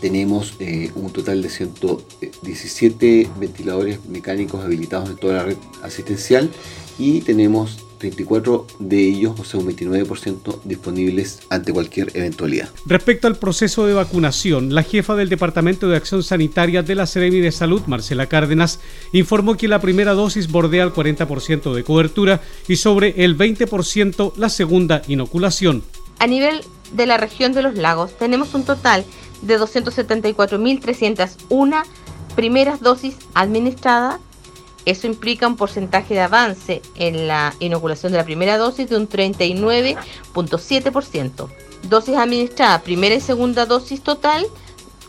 tenemos 0.00 0.54
eh, 0.60 0.90
un 0.94 1.12
total 1.12 1.42
de 1.42 1.48
117 1.48 3.28
ventiladores 3.38 4.04
mecánicos 4.06 4.64
habilitados 4.64 5.10
en 5.10 5.16
toda 5.16 5.34
la 5.34 5.44
red 5.44 5.56
asistencial 5.82 6.50
y 6.98 7.20
tenemos 7.20 7.84
34 7.98 8.66
de 8.78 9.08
ellos, 9.08 9.38
o 9.38 9.44
sea 9.44 9.60
un 9.60 9.66
29% 9.66 10.60
disponibles 10.64 11.40
ante 11.50 11.72
cualquier 11.72 12.16
eventualidad. 12.16 12.70
Respecto 12.86 13.26
al 13.26 13.36
proceso 13.36 13.86
de 13.86 13.94
vacunación, 13.94 14.74
la 14.74 14.82
jefa 14.82 15.16
del 15.16 15.28
Departamento 15.28 15.88
de 15.88 15.96
Acción 15.96 16.22
Sanitaria 16.22 16.82
de 16.82 16.94
la 16.94 17.06
Seremi 17.06 17.40
de 17.40 17.52
Salud, 17.52 17.82
Marcela 17.86 18.26
Cárdenas, 18.26 18.80
informó 19.12 19.56
que 19.56 19.68
la 19.68 19.80
primera 19.80 20.12
dosis 20.12 20.50
bordea 20.50 20.84
el 20.84 20.92
40% 20.92 21.74
de 21.74 21.84
cobertura 21.84 22.40
y 22.66 22.76
sobre 22.76 23.24
el 23.24 23.36
20% 23.36 24.32
la 24.36 24.48
segunda 24.48 25.02
inoculación. 25.08 25.82
A 26.20 26.26
nivel 26.26 26.62
de 26.92 27.06
la 27.06 27.16
región 27.16 27.52
de 27.52 27.62
los 27.62 27.74
lagos 27.76 28.16
tenemos 28.18 28.54
un 28.54 28.64
total 28.64 29.04
de 29.04 29.08
274.301 29.44 31.82
primeras 32.34 32.80
dosis 32.80 33.16
administradas. 33.34 34.18
Eso 34.84 35.06
implica 35.06 35.46
un 35.46 35.54
porcentaje 35.56 36.14
de 36.14 36.20
avance 36.20 36.82
en 36.94 37.28
la 37.28 37.54
inoculación 37.60 38.10
de 38.12 38.18
la 38.18 38.24
primera 38.24 38.56
dosis 38.56 38.88
de 38.88 38.96
un 38.96 39.08
39.7%. 39.08 41.48
Dosis 41.82 42.16
administradas, 42.16 42.82
primera 42.82 43.14
y 43.14 43.20
segunda 43.20 43.66
dosis 43.66 44.02
total, 44.02 44.46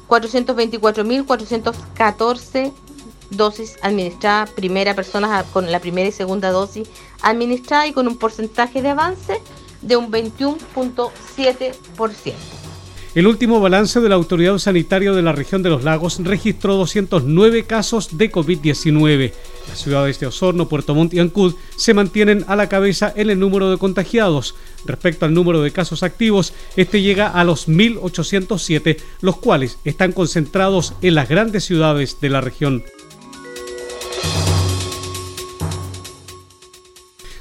424.414 0.08 2.74
dosis 3.30 3.78
administradas, 3.82 4.50
primera 4.52 4.94
persona 4.96 5.44
con 5.54 5.72
la 5.72 5.80
primera 5.80 6.10
y 6.10 6.12
segunda 6.12 6.52
dosis 6.52 6.90
administrada 7.22 7.88
y 7.88 7.94
con 7.94 8.06
un 8.08 8.18
porcentaje 8.18 8.82
de 8.82 8.90
avance 8.90 9.40
de 9.82 9.96
un 9.96 10.12
21.7%. 10.12 12.59
El 13.16 13.26
último 13.26 13.60
balance 13.60 14.00
de 14.00 14.08
la 14.08 14.16
Autoridad 14.16 14.60
Sanitaria 14.60 15.12
de 15.12 15.24
la 15.24 15.32
región 15.32 15.64
de 15.64 15.72
los 15.72 15.84
lagos 15.84 16.20
registró 16.24 16.76
209 16.76 17.64
casos 17.64 18.20
de 18.20 18.32
COVID-19. 18.32 19.34
Las 19.68 19.80
ciudades 19.80 20.20
de 20.20 20.28
Osorno, 20.28 20.70
Puerto 20.70 20.94
Montt 20.94 21.16
y 21.16 21.20
Ancud 21.20 21.56
se 21.76 21.96
mantienen 21.96 22.46
a 22.48 22.56
la 22.56 22.70
cabeza 22.70 23.12
en 23.16 23.32
el 23.32 23.40
número 23.40 23.72
de 23.72 23.78
contagiados. 23.78 24.54
Respecto 24.86 25.26
al 25.26 25.34
número 25.34 25.64
de 25.64 25.72
casos 25.72 26.04
activos, 26.04 26.54
este 26.76 27.02
llega 27.02 27.30
a 27.30 27.44
los 27.44 27.68
1.807, 27.68 28.98
los 29.22 29.38
cuales 29.38 29.80
están 29.86 30.12
concentrados 30.12 30.94
en 31.02 31.16
las 31.16 31.28
grandes 31.28 31.66
ciudades 31.66 32.22
de 32.22 32.30
la 32.30 32.42
región. 32.42 32.84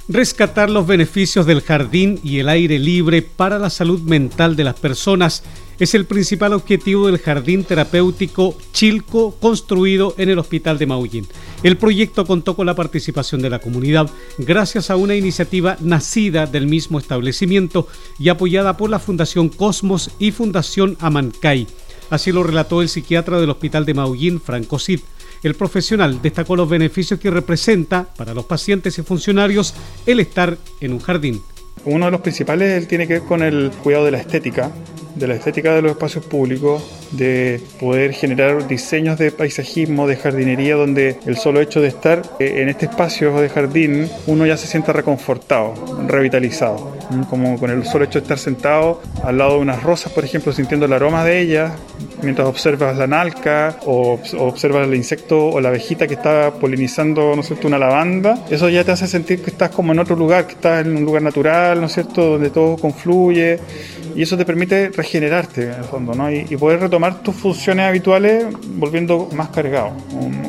Rescatar 0.08 0.70
los 0.70 0.86
beneficios 0.86 1.46
del 1.46 1.60
jardín 1.60 2.18
y 2.22 2.38
el 2.38 2.48
aire 2.48 2.78
libre 2.78 3.22
para 3.22 3.58
la 3.58 3.70
salud 3.70 4.00
mental 4.00 4.56
de 4.56 4.64
las 4.64 4.74
personas 4.74 5.42
es 5.78 5.94
el 5.94 6.06
principal 6.06 6.54
objetivo 6.54 7.06
del 7.06 7.18
jardín 7.18 7.62
terapéutico 7.62 8.56
Chilco 8.72 9.36
construido 9.38 10.14
en 10.18 10.28
el 10.28 10.38
Hospital 10.38 10.76
de 10.76 10.86
Maullín. 10.86 11.28
El 11.62 11.76
proyecto 11.76 12.26
contó 12.26 12.56
con 12.56 12.66
la 12.66 12.74
participación 12.74 13.42
de 13.42 13.50
la 13.50 13.60
comunidad 13.60 14.10
gracias 14.38 14.90
a 14.90 14.96
una 14.96 15.14
iniciativa 15.14 15.76
nacida 15.80 16.46
del 16.46 16.66
mismo 16.66 16.98
establecimiento 16.98 17.86
y 18.18 18.28
apoyada 18.28 18.76
por 18.76 18.90
la 18.90 18.98
Fundación 18.98 19.48
Cosmos 19.48 20.10
y 20.18 20.32
Fundación 20.32 20.96
Amancay. 21.00 21.68
Así 22.10 22.32
lo 22.32 22.42
relató 22.42 22.82
el 22.82 22.88
psiquiatra 22.88 23.38
del 23.38 23.50
Hospital 23.50 23.84
de 23.84 23.94
Maullín, 23.94 24.40
Franco 24.40 24.78
Cid. 24.78 25.00
El 25.42 25.54
profesional 25.54 26.20
destacó 26.20 26.56
los 26.56 26.68
beneficios 26.68 27.20
que 27.20 27.30
representa 27.30 28.08
para 28.16 28.34
los 28.34 28.44
pacientes 28.44 28.98
y 28.98 29.02
funcionarios 29.02 29.74
el 30.06 30.20
estar 30.20 30.56
en 30.80 30.92
un 30.92 31.00
jardín. 31.00 31.42
Uno 31.84 32.06
de 32.06 32.10
los 32.10 32.20
principales 32.20 32.86
tiene 32.88 33.06
que 33.06 33.14
ver 33.14 33.22
con 33.22 33.42
el 33.42 33.70
cuidado 33.82 34.04
de 34.04 34.10
la 34.10 34.18
estética, 34.18 34.70
de 35.14 35.26
la 35.26 35.34
estética 35.34 35.74
de 35.74 35.82
los 35.82 35.92
espacios 35.92 36.24
públicos, 36.24 36.82
de 37.12 37.60
poder 37.80 38.12
generar 38.12 38.66
diseños 38.66 39.18
de 39.18 39.30
paisajismo, 39.30 40.06
de 40.06 40.16
jardinería, 40.16 40.74
donde 40.74 41.18
el 41.26 41.36
solo 41.36 41.60
hecho 41.60 41.80
de 41.80 41.88
estar 41.88 42.22
eh, 42.40 42.62
en 42.62 42.68
este 42.68 42.86
espacio 42.86 43.40
de 43.40 43.48
jardín, 43.48 44.08
uno 44.26 44.44
ya 44.44 44.56
se 44.56 44.66
sienta 44.66 44.92
reconfortado, 44.92 45.74
revitalizado, 46.06 46.97
como 47.28 47.58
con 47.58 47.70
el 47.70 47.84
solo 47.84 48.04
hecho 48.04 48.18
de 48.18 48.24
estar 48.24 48.38
sentado 48.38 49.00
al 49.22 49.38
lado 49.38 49.54
de 49.54 49.60
unas 49.60 49.82
rosas, 49.82 50.12
por 50.12 50.24
ejemplo, 50.24 50.52
sintiendo 50.52 50.86
el 50.86 50.92
aroma 50.92 51.24
de 51.24 51.40
ellas, 51.40 51.72
mientras 52.22 52.46
observas 52.46 52.96
la 52.96 53.06
nalca 53.06 53.76
o 53.86 54.20
observas 54.38 54.86
el 54.86 54.94
insecto 54.94 55.48
o 55.48 55.60
la 55.60 55.68
abejita 55.68 56.06
que 56.06 56.14
está 56.14 56.52
polinizando, 56.52 57.34
¿no 57.34 57.42
es 57.42 57.50
una 57.64 57.78
lavanda, 57.78 58.38
eso 58.50 58.68
ya 58.68 58.84
te 58.84 58.92
hace 58.92 59.06
sentir 59.06 59.42
que 59.42 59.50
estás 59.50 59.70
como 59.70 59.92
en 59.92 59.98
otro 59.98 60.16
lugar, 60.16 60.46
que 60.46 60.52
estás 60.52 60.86
en 60.86 60.96
un 60.96 61.04
lugar 61.04 61.22
natural, 61.22 61.80
¿no 61.80 61.86
es 61.86 61.92
cierto?, 61.92 62.32
donde 62.32 62.50
todo 62.50 62.76
confluye 62.76 63.58
y 64.14 64.22
eso 64.22 64.36
te 64.36 64.44
permite 64.44 64.90
regenerarte 64.90 65.64
en 65.64 65.74
el 65.74 65.84
fondo, 65.84 66.14
¿no? 66.14 66.30
Y, 66.30 66.44
poder 66.56 66.80
retomar 66.80 67.22
tus 67.22 67.36
funciones 67.36 67.86
habituales 67.86 68.46
volviendo 68.76 69.28
más 69.32 69.50
cargado, 69.50 69.92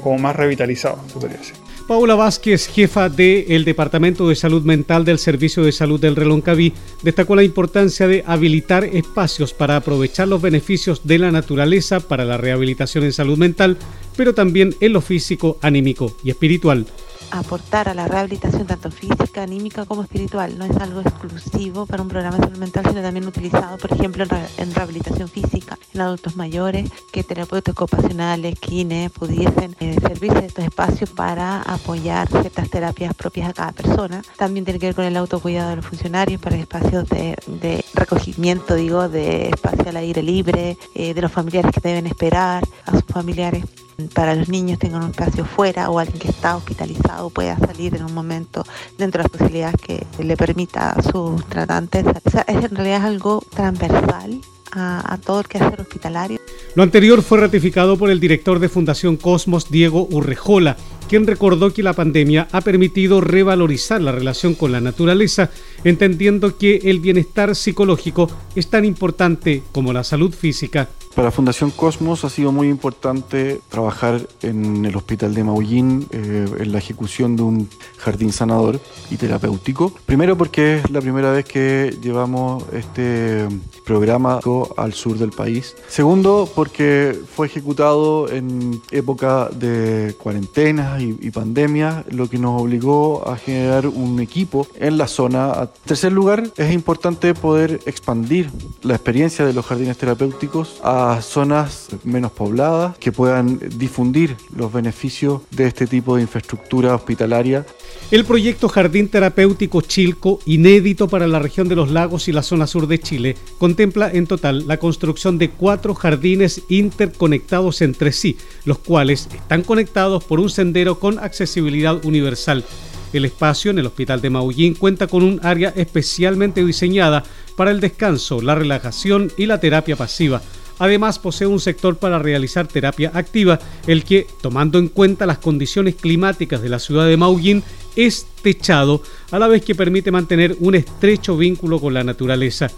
como 0.02 0.18
más 0.18 0.36
revitalizado, 0.36 1.00
se 1.08 1.14
podría 1.14 1.38
decir. 1.38 1.69
Paula 1.90 2.14
Vázquez, 2.14 2.68
jefa 2.68 3.10
del 3.10 3.66
Departamento 3.66 4.30
de 4.30 4.36
Salud 4.36 4.62
Mental 4.62 5.06
del 5.06 5.18
Servicio 5.18 5.64
de 5.64 5.72
Salud 5.72 6.00
del 6.00 6.16
Reloncaví, 6.16 6.72
destacó 7.02 7.36
la 7.36 7.42
importancia 7.42 8.08
de 8.08 8.24
habilitar 8.28 8.84
espacios 8.84 9.56
para 9.56 9.76
aprovechar 9.76 10.28
los 10.28 10.40
beneficios 10.40 11.02
de 11.04 11.18
la 11.18 11.32
naturaleza 11.32 12.00
para 12.00 12.26
la 12.26 12.38
rehabilitación 12.38 13.06
en 13.06 13.12
salud 13.12 13.40
mental, 13.40 13.76
pero 14.16 14.36
también 14.36 14.76
en 14.82 14.94
lo 14.94 15.02
físico, 15.02 15.58
anímico 15.64 16.16
y 16.24 16.30
espiritual 16.30 16.86
aportar 17.32 17.90
a 17.90 17.94
la 17.94 18.08
rehabilitación 18.08 18.68
tanto 18.68 18.92
física, 18.92 19.44
anímica 19.44 19.86
como 19.86 20.04
espiritual. 20.04 20.58
No 20.58 20.66
es 20.66 20.76
algo 20.78 21.02
exclusivo 21.02 21.86
para 21.86 22.02
un 22.02 22.10
programa 22.10 22.38
de 22.38 22.44
salud 22.44 22.58
mental, 22.58 22.86
sino 22.88 23.02
también 23.02 23.28
utilizado, 23.28 23.78
por 23.78 23.94
ejemplo, 23.94 24.26
en, 24.58 24.74
rehabilitación 24.74 25.28
física, 25.28 25.78
en 25.94 26.02
adultos 26.02 26.36
mayores, 26.36 26.90
que 27.12 27.24
terapeutas 27.24 27.74
ocupacionales, 27.74 28.60
kines, 28.60 29.12
pudiesen 29.12 29.76
eh, 29.80 29.96
servirse 30.02 30.42
de 30.42 30.48
estos 30.48 30.66
espacios 30.66 31.10
para 31.10 31.62
apoyar 31.62 32.28
ciertas 32.30 32.70
terapias 32.70 33.14
propias 33.14 33.50
a 33.50 33.54
cada 33.54 33.72
persona. 33.72 34.22
También 34.38 34.66
tiene 34.66 34.80
que 34.80 34.88
ver 34.88 34.96
con 34.96 35.06
el 35.06 35.18
autocuidado 35.18 35.72
de 35.72 35.76
los 35.78 35.86
funcionarios 35.86 36.42
para 36.42 36.56
espacios 36.56 37.08
de, 37.10 37.84
recogimiento, 37.94 38.76
digo, 38.76 39.10
de 39.10 39.50
espacio 39.50 39.90
al 39.90 39.98
aire 39.98 40.24
libre, 40.24 40.78
eh, 40.96 41.14
de 41.14 41.22
los 41.22 41.32
familiares 41.32 41.72
que 41.74 41.82
deben 41.82 42.08
esperar 42.08 42.64
a 42.86 42.92
sus 42.92 43.04
familiares 43.06 43.66
para 44.08 44.36
los 44.36 44.50
niños 44.50 44.80
tengan 44.80 45.04
un 45.04 45.10
espacio 45.12 45.46
fuera 45.46 45.90
o 45.90 46.00
alguien 46.00 46.20
que 46.20 46.30
está 46.30 46.56
hospitalizado 46.56 47.30
pueda 47.30 47.58
salir 47.58 47.96
en 47.96 48.06
un 48.06 48.14
momento 48.14 48.64
dentro 48.98 49.20
de 49.22 49.24
las 49.24 49.32
posibilidades 49.32 49.76
que 49.82 50.06
le 50.24 50.38
permita 50.38 50.92
a 50.92 51.04
sus 51.04 51.46
tratantes. 51.46 52.06
en 52.48 52.76
realidad 52.76 52.98
es 53.00 53.04
algo 53.04 53.44
transversal 53.54 54.42
a, 54.72 55.14
a, 55.14 55.18
todo 55.18 55.42
el 55.42 55.48
quehacer 55.48 55.82
hospitalario. 55.82 56.40
Lo 56.76 56.84
anterior 56.84 57.22
fue 57.24 57.40
ratificado 57.40 57.98
por 57.98 58.12
el 58.12 58.20
director 58.20 58.60
de 58.60 58.70
Fundación 58.70 59.18
Cosmos, 59.18 59.72
Diego 59.72 60.08
Urrejola, 60.12 60.78
quien 61.10 61.26
recordó 61.26 61.74
que 61.74 61.82
la 61.82 61.94
pandemia 61.94 62.48
ha 62.52 62.62
permitido 62.62 63.20
revalorizar 63.20 64.00
la 64.00 64.12
relación 64.12 64.54
con 64.54 64.72
la 64.72 64.80
naturaleza, 64.80 65.50
entendiendo 65.84 66.56
que 66.58 66.78
el 66.86 67.00
bienestar 67.00 67.56
psicológico 67.56 68.30
es 68.56 68.70
tan 68.70 68.86
importante 68.86 69.64
como 69.72 69.92
la 69.92 70.04
salud 70.04 70.32
física. 70.32 70.88
Para 71.16 71.32
Fundación 71.32 71.72
Cosmos 71.72 72.24
ha 72.24 72.30
sido 72.30 72.52
muy 72.52 72.70
importante 72.70 73.60
trabajar 73.70 74.22
en 74.44 74.86
el 74.86 74.96
Hospital 74.96 75.34
de 75.34 75.44
Maullín 75.44 76.08
eh, 76.12 76.46
en 76.60 76.72
la 76.72 76.78
ejecución 76.78 77.36
de 77.36 77.42
un 77.44 77.70
jardín 77.98 78.32
sanador 78.32 78.80
y 79.10 79.18
terapéutico. 79.18 79.92
Primero 80.06 80.38
porque 80.38 80.78
es 80.78 80.92
la 80.92 81.02
primera 81.02 81.32
vez 81.32 81.46
que 81.46 81.98
llevamos 82.02 82.64
este 82.72 83.48
programa 83.86 84.40
al 84.78 84.94
sur 84.94 85.18
del 85.18 85.32
país. 85.32 85.76
Segundo 85.88 86.48
porque 86.56 87.20
fue 87.36 87.48
ejecutado 87.48 88.30
en 88.30 88.80
época 88.92 89.50
de 89.50 90.16
cuarentena 90.20 90.99
y, 91.00 91.32
pandemia, 91.32 92.06
lo 92.10 92.30
que 92.30 92.38
nos 92.38 92.62
obligó 92.62 93.28
a 93.28 93.38
generar 93.38 93.88
un 93.88 94.20
equipo 94.20 94.68
en 94.76 94.98
la 94.98 95.08
zona. 95.08 95.54
En 95.62 95.70
tercer 95.86 96.12
lugar, 96.12 96.52
es 96.58 96.74
importante 96.74 97.34
poder 97.34 97.80
expandir 97.86 98.50
la 98.84 98.96
experiencia 98.96 99.46
de 99.46 99.54
los 99.54 99.66
jardines 99.66 99.98
terapéuticos 99.98 100.80
a 100.84 101.20
zonas 101.22 101.90
menos 102.04 102.32
pobladas 102.32 102.98
que 102.98 103.12
puedan 103.12 103.60
difundir 103.78 104.36
los 104.56 104.72
beneficios 104.72 105.42
de 105.52 105.68
este 105.68 105.88
tipo 105.88 106.16
de 106.16 106.24
infraestructura 106.24 106.96
hospitalaria. 106.96 107.66
El 108.12 108.26
proyecto 108.26 108.70
Jardín 108.70 109.08
Terapéutico 109.08 109.82
Chilco, 109.82 110.40
inédito 110.46 111.08
para 111.08 111.28
la 111.28 111.40
región 111.40 111.68
de 111.68 111.76
los 111.76 111.92
lagos 111.92 112.28
y 112.28 112.32
la 112.32 112.44
zona 112.44 112.68
sur 112.68 112.88
de 112.88 113.00
Chile, 113.00 113.36
contempla 113.58 114.10
en 114.12 114.28
total 114.28 114.68
la 114.68 114.78
construcción 114.78 115.38
de 115.38 115.50
cuatro 115.50 115.94
jardines 115.94 116.64
interconectados 116.70 117.82
entre 117.82 118.12
sí, 118.12 118.38
los 118.66 118.80
cuales 118.80 119.28
están 119.34 119.62
conectados 119.64 120.24
por 120.24 120.40
un 120.40 120.50
sendero 120.50 120.89
con 120.98 121.20
accesibilidad 121.20 122.04
universal. 122.06 122.64
El 123.12 123.26
espacio 123.26 123.72
en 123.72 123.80
el 123.80 123.88
Hospital 123.88 124.22
de 124.22 124.30
Maullín 124.30 124.76
cuenta 124.76 125.08
con 125.08 125.24
un 125.24 125.40
área 125.44 125.74
especialmente 125.76 126.64
diseñada 126.64 127.24
para 127.56 127.72
el 127.72 127.80
descanso, 127.80 128.42
la 128.42 128.56
relajación 128.56 129.32
y 129.38 129.46
la 129.46 129.60
terapia 129.60 129.96
pasiva. 129.96 130.42
Además, 130.80 131.20
posee 131.20 131.46
un 131.46 131.60
sector 131.60 131.98
para 131.98 132.20
realizar 132.20 132.66
terapia 132.68 133.12
activa, 133.14 133.60
el 133.86 134.06
que, 134.06 134.26
tomando 134.42 134.80
en 134.80 134.88
cuenta 134.88 135.26
las 135.26 135.40
condiciones 135.40 135.96
climáticas 135.96 136.62
de 136.62 136.70
la 136.70 136.80
ciudad 136.80 137.06
de 137.06 137.18
Maullín, 137.18 137.64
es 137.98 138.28
techado, 138.42 139.04
a 139.32 139.40
la 139.40 139.50
vez 139.50 139.64
que 139.66 139.76
permite 139.76 140.10
mantener 140.10 140.56
un 140.60 140.76
estrecho 140.76 141.36
vínculo 141.36 141.82
con 141.82 141.94
la 141.94 142.04
naturaleza. 142.06 142.72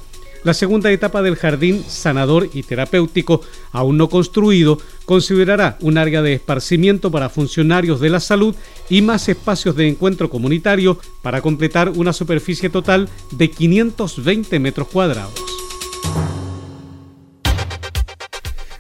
La 0.44 0.56
segunda 0.56 0.92
etapa 0.92 1.22
del 1.22 1.36
jardín 1.36 1.84
sanador 1.88 2.50
y 2.52 2.64
terapéutico, 2.64 3.42
aún 3.72 3.98
no 3.98 4.10
construido, 4.10 4.80
considerará 5.06 5.78
un 5.82 6.00
área 6.00 6.24
de 6.24 6.34
esparcimiento 6.34 7.12
para 7.12 7.30
funcionarios 7.30 8.00
de 8.00 8.10
la 8.10 8.20
salud 8.20 8.56
y 8.90 9.04
más 9.04 9.30
espacios 9.30 9.76
de 9.76 9.88
encuentro 9.88 10.32
comunitario 10.32 11.00
para 11.22 11.42
completar 11.42 11.90
una 11.90 12.12
superficie 12.12 12.70
total 12.70 13.08
de 13.32 13.52
520 13.52 14.60
metros 14.60 14.88
cuadrados. 14.88 15.34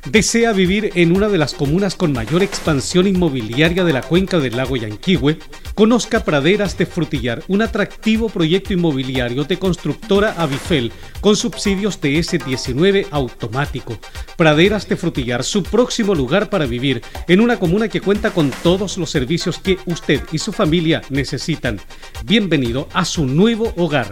¿Desea 0.10 0.52
vivir 0.52 0.92
en 0.96 1.16
una 1.16 1.30
de 1.30 1.38
las 1.38 1.54
comunas 1.54 1.96
con 1.96 2.12
mayor 2.12 2.42
expansión 2.42 3.06
inmobiliaria 3.06 3.84
de 3.84 3.94
la 3.94 4.02
cuenca 4.02 4.40
del 4.40 4.58
lago 4.58 4.76
Yanquihue? 4.76 5.38
Conozca 5.76 6.24
Praderas 6.26 6.78
de 6.78 6.86
Frutillar, 6.86 7.44
un 7.48 7.62
atractivo 7.62 8.28
proyecto 8.28 8.74
inmobiliario 8.74 9.46
de 9.46 9.58
constructora 9.58 10.36
Avifel 10.38 10.92
con 11.22 11.36
subsidios 11.36 12.02
de 12.02 12.20
S19 12.20 13.08
automático. 13.10 13.98
Praderas 14.36 14.88
de 14.90 14.98
Frutillar, 14.98 15.44
su 15.44 15.64
próximo 15.64 16.14
lugar 16.14 16.50
para 16.50 16.66
vivir 16.66 17.02
en 17.28 17.40
una 17.40 17.58
comuna 17.58 17.88
que 17.88 18.02
cuenta 18.02 18.32
con 18.32 18.52
todos 18.64 18.98
los 18.98 19.10
servicios 19.10 19.60
que 19.60 19.78
usted 19.86 20.22
y 20.32 20.40
su 20.40 20.52
familia 20.52 21.02
necesitan. 21.10 21.80
Bienvenido 22.26 22.90
a 22.94 23.06
su 23.06 23.26
nuevo 23.26 23.74
hogar. 23.78 24.12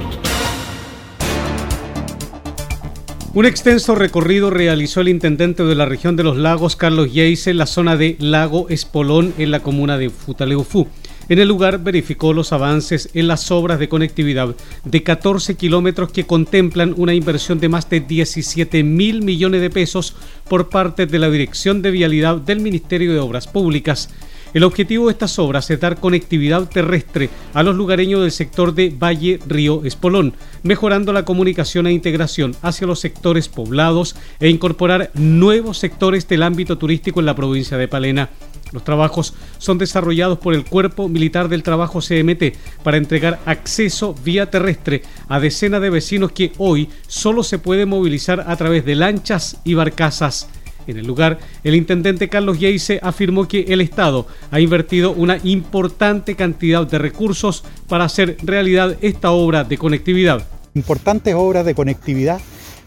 Un 3.33 3.45
extenso 3.45 3.95
recorrido 3.95 4.49
realizó 4.49 4.99
el 4.99 5.07
intendente 5.07 5.63
de 5.63 5.73
la 5.73 5.85
región 5.85 6.17
de 6.17 6.23
los 6.23 6.35
lagos, 6.35 6.75
Carlos 6.75 7.13
Yeise, 7.13 7.51
en 7.51 7.59
la 7.59 7.65
zona 7.65 7.95
de 7.95 8.17
Lago 8.19 8.67
Espolón, 8.67 9.33
en 9.37 9.51
la 9.51 9.61
comuna 9.61 9.97
de 9.97 10.09
Futaleufú. 10.09 10.89
En 11.29 11.39
el 11.39 11.47
lugar 11.47 11.81
verificó 11.81 12.33
los 12.33 12.51
avances 12.51 13.09
en 13.13 13.29
las 13.29 13.49
obras 13.49 13.79
de 13.79 13.87
conectividad 13.87 14.53
de 14.83 15.03
14 15.03 15.55
kilómetros 15.55 16.11
que 16.11 16.25
contemplan 16.25 16.93
una 16.97 17.13
inversión 17.13 17.61
de 17.61 17.69
más 17.69 17.89
de 17.89 18.01
17 18.01 18.83
mil 18.83 19.21
millones 19.21 19.61
de 19.61 19.69
pesos 19.69 20.13
por 20.49 20.67
parte 20.67 21.05
de 21.05 21.19
la 21.19 21.29
Dirección 21.29 21.81
de 21.81 21.91
Vialidad 21.91 22.35
del 22.35 22.59
Ministerio 22.59 23.13
de 23.13 23.19
Obras 23.19 23.47
Públicas. 23.47 24.09
El 24.53 24.65
objetivo 24.65 25.05
de 25.07 25.13
estas 25.13 25.39
obras 25.39 25.69
es 25.69 25.79
dar 25.79 25.97
conectividad 25.97 26.67
terrestre 26.67 27.29
a 27.53 27.63
los 27.63 27.73
lugareños 27.73 28.21
del 28.21 28.31
sector 28.31 28.73
de 28.73 28.89
Valle 28.89 29.39
Río 29.47 29.85
Espolón, 29.85 30.33
mejorando 30.63 31.13
la 31.13 31.23
comunicación 31.23 31.87
e 31.87 31.93
integración 31.93 32.53
hacia 32.61 32.85
los 32.85 32.99
sectores 32.99 33.47
poblados 33.47 34.17
e 34.41 34.49
incorporar 34.49 35.09
nuevos 35.13 35.77
sectores 35.77 36.27
del 36.27 36.43
ámbito 36.43 36.77
turístico 36.77 37.21
en 37.21 37.27
la 37.27 37.35
provincia 37.35 37.77
de 37.77 37.87
Palena. 37.87 38.29
Los 38.73 38.83
trabajos 38.83 39.33
son 39.57 39.77
desarrollados 39.77 40.39
por 40.39 40.53
el 40.53 40.65
Cuerpo 40.65 41.07
Militar 41.07 41.47
del 41.47 41.63
Trabajo 41.63 41.99
CMT 41.99 42.83
para 42.83 42.97
entregar 42.97 43.39
acceso 43.45 44.15
vía 44.23 44.49
terrestre 44.49 45.03
a 45.29 45.39
decenas 45.39 45.81
de 45.81 45.89
vecinos 45.89 46.33
que 46.33 46.51
hoy 46.57 46.89
solo 47.07 47.43
se 47.43 47.57
puede 47.57 47.85
movilizar 47.85 48.43
a 48.45 48.55
través 48.57 48.83
de 48.83 48.95
lanchas 48.95 49.61
y 49.63 49.75
barcazas. 49.75 50.49
En 50.87 50.97
el 50.97 51.05
lugar, 51.05 51.39
el 51.63 51.75
intendente 51.75 52.29
Carlos 52.29 52.59
Yeise 52.59 52.99
afirmó 53.01 53.47
que 53.47 53.65
el 53.69 53.81
Estado 53.81 54.27
ha 54.49 54.59
invertido 54.59 55.11
una 55.11 55.37
importante 55.43 56.35
cantidad 56.35 56.85
de 56.85 56.97
recursos 56.97 57.63
para 57.87 58.05
hacer 58.05 58.37
realidad 58.43 58.97
esta 59.01 59.31
obra 59.31 59.63
de 59.63 59.77
conectividad. 59.77 60.45
Importantes 60.73 61.35
obras 61.35 61.65
de 61.65 61.75
conectividad 61.75 62.39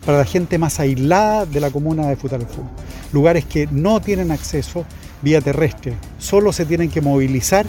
para 0.04 0.18
la 0.18 0.24
gente 0.24 0.59
más 0.59 0.80
aislada 0.80 1.46
de 1.46 1.61
la 1.61 1.70
comuna 1.70 2.09
de 2.09 2.16
Futalefú. 2.16 2.62
Lugares 3.12 3.44
que 3.44 3.68
no 3.70 4.00
tienen 4.00 4.30
acceso 4.30 4.85
vía 5.22 5.40
terrestre, 5.40 5.94
solo 6.18 6.52
se 6.52 6.66
tienen 6.66 6.90
que 6.90 7.00
movilizar 7.00 7.64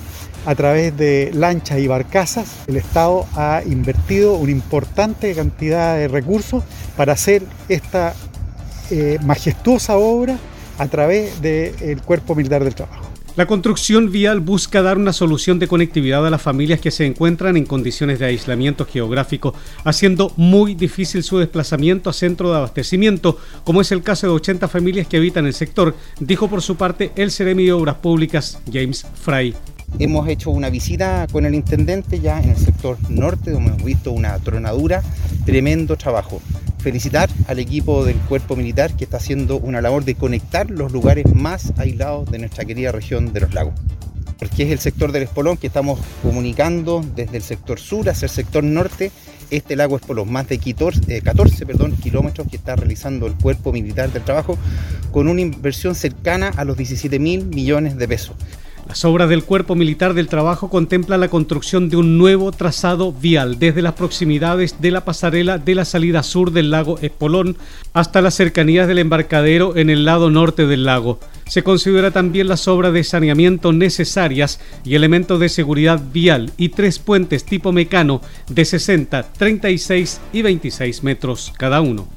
a 0.46 0.56
través 0.56 0.96
de 0.98 1.32
lanchas 1.34 1.80
y 1.80 1.88
barcazas. 1.88 2.48
El 2.68 2.76
Estado 2.76 3.26
ha 3.36 3.62
invertido 3.66 4.36
una 4.36 4.52
importante 4.52 5.34
cantidad 5.34 5.96
de 5.96 6.10
recursos 6.10 6.64
para 6.98 7.14
hacer 7.14 7.44
esta 7.70 8.14
eh, 8.92 9.18
majestuosa 9.24 9.98
obra 9.98 10.38
a 10.78 10.88
través 10.88 11.42
del 11.42 12.02
Cuerpo 12.02 12.36
Militar 12.36 12.64
del 12.64 12.76
Trabajo. 12.76 13.06
La 13.36 13.48
construcción 13.48 14.14
vial 14.14 14.40
busca 14.40 14.82
dar 14.82 14.98
una 14.98 15.12
solución 15.12 15.60
de 15.60 15.68
conectividad 15.68 16.26
a 16.26 16.30
las 16.30 16.42
familias 16.42 16.80
que 16.80 16.90
se 16.90 17.06
encuentran 17.06 17.58
en 17.58 17.66
condiciones 17.66 18.18
de 18.18 18.28
aislamiento 18.28 18.86
geográfico, 18.86 19.54
haciendo 19.84 20.32
muy 20.38 20.74
difícil 20.74 21.22
su 21.22 21.40
desplazamiento 21.40 22.10
a 22.10 22.14
centro 22.14 22.52
de 22.52 22.58
abastecimiento, 22.58 23.38
como 23.66 23.82
es 23.82 23.92
el 23.92 24.04
caso 24.04 24.28
de 24.28 24.34
80 24.34 24.70
familias 24.70 25.08
que 25.08 25.18
habitan 25.18 25.46
el 25.46 25.54
sector, 25.54 25.98
dijo 26.22 26.48
por 26.48 26.62
su 26.62 26.78
parte 26.78 27.12
el 27.18 27.30
Ceremi 27.30 27.66
de 27.66 27.74
Obras 27.74 27.96
Públicas, 27.96 28.58
James 28.72 29.06
Fry. 29.22 29.54
Hemos 30.00 30.30
hecho 30.30 30.52
una 30.52 30.70
visita 30.70 31.28
con 31.30 31.46
el 31.46 31.56
intendente 31.56 32.22
ya 32.22 32.42
en 32.42 32.52
el 32.52 32.58
sector 32.58 32.98
norte, 33.10 33.52
donde 33.52 33.72
hemos 33.72 33.84
visto 33.84 34.14
una 34.14 34.40
tronadura, 34.40 35.04
tremendo 35.46 35.98
trabajo 35.98 36.42
felicitar 36.86 37.32
al 37.48 37.58
equipo 37.58 38.06
del 38.06 38.18
cuerpo 38.18 38.56
militar 38.56 38.96
que 38.96 39.06
está 39.06 39.18
haciendo 39.18 39.58
una 39.58 39.82
labor 39.82 40.06
de 40.06 40.14
conectar 40.14 40.70
los 40.70 40.92
lugares 40.92 41.26
más 41.34 41.74
aislados 41.78 42.30
de 42.30 42.38
nuestra 42.38 42.64
querida 42.64 42.92
región 42.92 43.34
de 43.34 43.40
los 43.40 43.56
lagos. 43.56 43.74
Porque 44.38 44.66
es 44.66 44.72
el 44.72 44.78
sector 44.78 45.12
del 45.12 45.24
Espolón 45.24 45.58
que 45.58 45.66
estamos 45.66 46.00
comunicando 46.22 47.04
desde 47.16 47.38
el 47.38 47.42
sector 47.42 47.80
sur 47.80 48.08
hacia 48.08 48.28
el 48.28 48.30
sector 48.30 48.64
norte. 48.64 49.12
Este 49.50 49.76
lago 49.76 49.96
Espolón, 49.96 50.32
más 50.32 50.48
de 50.48 50.60
14, 50.60 51.22
14 51.22 51.64
eh, 51.64 51.66
perdón, 51.66 51.96
kilómetros 51.96 52.48
que 52.48 52.58
está 52.58 52.76
realizando 52.76 53.26
el 53.26 53.34
cuerpo 53.34 53.72
militar 53.72 54.14
del 54.14 54.24
trabajo 54.24 54.56
con 55.12 55.28
una 55.28 55.42
inversión 55.42 55.96
cercana 55.96 56.52
a 56.56 56.66
los 56.66 56.78
17 56.78 57.18
mil 57.18 57.48
millones 57.48 57.98
de 57.98 58.08
pesos. 58.08 58.36
Las 58.88 59.04
obras 59.04 59.30
del 59.30 59.44
Cuerpo 59.44 59.76
Militar 59.76 60.14
del 60.14 60.28
Trabajo 60.28 60.70
contemplan 60.70 61.20
la 61.20 61.28
construcción 61.28 61.90
de 61.90 61.98
un 61.98 62.20
nuevo 62.20 62.52
trazado 62.52 63.12
vial 63.12 63.58
desde 63.58 63.82
las 63.82 63.94
proximidades 63.94 64.80
de 64.80 64.92
la 64.92 65.04
pasarela 65.04 65.58
de 65.58 65.74
la 65.74 65.86
salida 65.86 66.22
sur 66.22 66.52
del 66.52 66.70
lago 66.70 67.00
Espolón 67.00 67.58
hasta 67.94 68.22
las 68.22 68.36
cercanías 68.36 68.88
del 68.88 69.00
embarcadero 69.00 69.76
en 69.76 69.90
el 69.90 70.06
lado 70.06 70.30
norte 70.30 70.68
del 70.68 70.86
lago. 70.86 71.20
Se 71.48 71.64
considera 71.64 72.12
también 72.12 72.48
las 72.48 72.68
obras 72.68 72.94
de 72.94 73.04
saneamiento 73.04 73.74
necesarias 73.74 74.60
y 74.84 74.94
elementos 74.94 75.40
de 75.40 75.50
seguridad 75.50 76.02
vial 76.14 76.52
y 76.58 76.70
tres 76.70 77.00
puentes 77.00 77.44
tipo 77.44 77.72
mecano 77.72 78.22
de 78.50 78.66
60, 78.66 79.34
36 79.34 80.22
y 80.32 80.42
26 80.44 81.04
metros 81.04 81.52
cada 81.58 81.82
uno. 81.82 82.08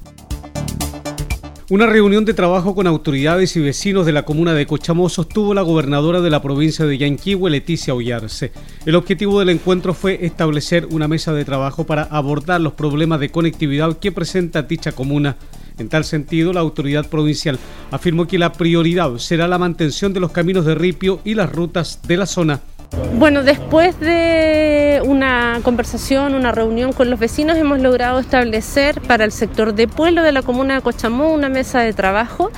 Una 1.71 1.85
reunión 1.85 2.25
de 2.25 2.33
trabajo 2.33 2.75
con 2.75 2.87
autoridades 2.87 3.55
y 3.55 3.61
vecinos 3.61 4.07
de 4.07 4.13
la 4.13 4.25
comuna 4.25 4.55
de 4.55 4.65
Cochamó 4.65 5.11
sostuvo 5.11 5.53
la 5.53 5.61
gobernadora 5.61 6.23
de 6.23 6.31
la 6.31 6.41
provincia 6.41 6.87
de 6.87 6.97
Yanquihue, 6.97 7.51
Leticia 7.51 7.93
Ollarse. 7.93 8.53
El 8.87 8.95
objetivo 8.95 9.39
del 9.39 9.51
encuentro 9.51 9.93
fue 9.93 10.25
establecer 10.25 10.89
una 10.91 11.09
mesa 11.09 11.35
de 11.35 11.45
trabajo 11.45 11.85
para 11.85 12.05
abordar 12.05 12.63
los 12.63 12.73
problemas 12.73 13.21
de 13.21 13.29
conectividad 13.29 13.99
que 13.99 14.13
presenta 14.13 14.63
dicha 14.63 14.93
comuna. 14.93 15.37
En 15.77 15.91
tal 15.91 16.07
sentido, 16.07 16.55
la 16.55 16.61
autoridad 16.61 17.07
provincial 17.07 17.59
afirmó 17.91 18.27
que 18.27 18.39
la 18.39 18.55
prioridad 18.55 19.19
será 19.19 19.47
la 19.47 19.59
mantención 19.59 20.15
de 20.15 20.21
los 20.21 20.33
caminos 20.33 20.65
de 20.65 20.75
ripio 20.75 21.21
y 21.23 21.35
las 21.35 21.53
rutas 21.53 22.01
de 22.09 22.17
la 22.17 22.25
zona. 22.25 22.63
Bueno, 22.91 23.43
después 23.43 23.99
de 24.01 25.03
una 25.05 25.61
conversación, 25.63 26.35
una 26.35 26.53
reunión 26.53 26.93
con 26.93 27.11
los 27.11 27.19
vecinos, 27.19 27.57
hemos 27.57 27.81
logrado 27.81 28.21
establecer 28.21 29.01
para 29.03 29.25
el 29.25 29.33
sector 29.33 29.75
de 29.75 29.89
pueblo 29.89 30.23
de 30.23 30.33
la 30.33 30.43
comuna 30.43 30.77
de 30.77 30.83
Cochamó 30.83 31.33
una 31.33 31.49
mesa 31.49 31.81
de 31.81 31.93
trabajo 31.93 32.51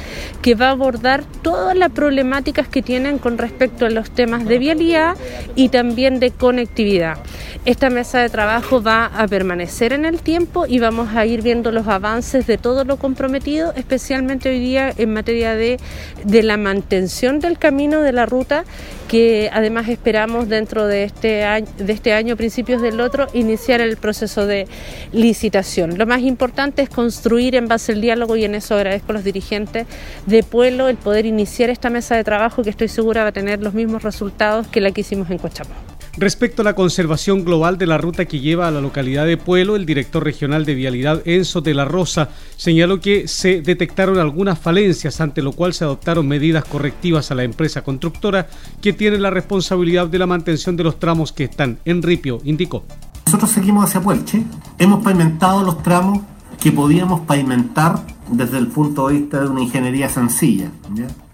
que 0.43 0.55
va 0.55 0.69
a 0.69 0.71
abordar 0.73 1.25
todas 1.43 1.77
las 1.77 1.91
problemáticas 1.91 2.69
que 2.69 2.83
tienen 2.83 3.19
con 3.19 3.39
respecto 3.39 3.87
a 3.87 3.91
los 3.91 4.11
temas 4.11 4.45
de 4.45 4.59
vialidad 4.59 5.17
y 5.57 5.71
también 5.71 6.21
de 6.21 6.31
conectividad. 6.31 7.19
Esta 7.65 7.91
mesa 7.91 8.21
de 8.21 8.29
trabajo 8.29 8.83
va 8.83 9.07
a 9.07 9.27
permanecer 9.29 9.93
en 9.93 10.05
el 10.05 10.21
tiempo 10.21 10.67
y 10.67 10.79
vamos 10.79 11.15
a 11.15 11.27
ir 11.27 11.43
viendo 11.43 11.73
los 11.73 11.89
avances 11.89 12.47
de 12.47 12.57
todo 12.57 12.85
lo 12.85 12.97
comprometido, 12.97 13.73
especialmente 13.75 14.49
hoy 14.49 14.61
día 14.61 14.93
en 14.97 15.13
materia 15.13 15.55
de, 15.55 15.79
de 16.25 16.43
la 16.43 16.57
mantención 16.57 17.41
del 17.41 17.59
camino 17.59 18.01
de 18.01 18.13
la 18.13 18.27
ruta, 18.27 18.65
que 19.11 19.51
además 19.53 19.89
esperamos 19.89 20.49
dentro 20.49 20.87
de 20.87 21.03
este 21.03 21.43
año, 21.43 21.67
de 21.79 21.93
este 21.93 22.13
año, 22.13 22.37
principios 22.37 22.81
del 22.81 23.01
otro, 23.01 23.27
iniciar 23.33 23.81
el 23.81 23.97
proceso 23.97 24.47
de 24.47 24.69
licitación. 25.11 25.99
Lo 25.99 26.07
más 26.07 26.21
importante 26.21 26.83
es 26.83 26.91
construir 26.91 27.57
en 27.57 27.67
base 27.67 27.91
al 27.91 28.01
diálogo 28.01 28.37
y 28.37 28.45
en 28.45 28.55
eso 28.55 28.77
agradezco 28.77 29.11
a 29.11 29.15
los 29.15 29.25
dirigentes 29.25 29.89
de 30.27 30.45
Pueblo 30.45 30.87
el 30.87 30.97
poder 30.97 31.27
iniciar 31.27 31.71
esta 31.71 31.91
mesa 31.91 32.15
de 32.15 32.23
trabajo 32.23 32.63
que 32.63 32.71
estoy 32.71 32.87
segura 32.87 33.25
va 33.25 33.31
a 33.31 33.33
tener 33.33 33.61
los 33.61 33.75
mismos 33.75 34.05
resultados 34.05 34.69
que 34.69 34.81
la 34.81 34.93
que 34.93 35.01
hicimos 35.01 35.29
en 35.29 35.39
Cochamó. 35.39 35.90
Respecto 36.17 36.63
a 36.63 36.65
la 36.65 36.75
conservación 36.75 37.45
global 37.45 37.79
de 37.79 37.87
la 37.87 37.97
ruta 37.97 38.25
que 38.25 38.41
lleva 38.41 38.67
a 38.67 38.71
la 38.73 38.81
localidad 38.81 39.27
de 39.27 39.37
Pueblo, 39.37 39.77
el 39.77 39.87
director 39.87 40.25
regional 40.25 40.65
de 40.65 40.75
Vialidad 40.75 41.23
Enzo 41.25 41.61
de 41.61 41.73
la 41.73 41.85
Rosa 41.85 42.31
señaló 42.57 43.01
que 43.01 43.29
se 43.29 43.63
detectaron 43.63 44.19
algunas 44.19 44.59
falencias, 44.59 45.21
ante 45.21 45.41
lo 45.41 45.53
cual 45.53 45.73
se 45.73 45.85
adoptaron 45.85 46.27
medidas 46.27 46.65
correctivas 46.65 47.31
a 47.31 47.37
la 47.37 47.45
empresa 47.45 47.83
constructora 47.83 48.49
que 48.81 48.93
tiene 48.93 49.19
la 49.19 49.31
responsabilidad 49.31 50.09
de 50.09 50.19
la 50.19 50.27
mantención 50.27 50.77
de 50.77 50.85
los 50.85 50.99
tramos 50.99 51.33
que 51.33 51.45
están 51.45 51.79
en 51.85 52.03
ripio, 52.03 52.41
indicó. 52.45 52.85
Nosotros 53.27 53.51
seguimos 53.51 53.85
hacia 53.85 54.01
Puelche, 54.01 54.43
hemos 54.79 55.05
pavimentado 55.05 55.63
los 55.63 55.81
tramos 55.83 56.23
que 56.61 56.73
podíamos 56.73 57.21
pavimentar 57.21 58.05
desde 58.33 58.59
el 58.59 58.67
punto 58.67 59.09
de 59.09 59.15
vista 59.15 59.41
de 59.41 59.49
una 59.49 59.63
ingeniería 59.63 60.09
sencilla, 60.09 60.71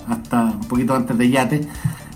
hasta 0.07 0.43
un 0.45 0.69
poquito 0.69 0.95
antes 0.95 1.17
de 1.17 1.31
Yate 1.31 1.69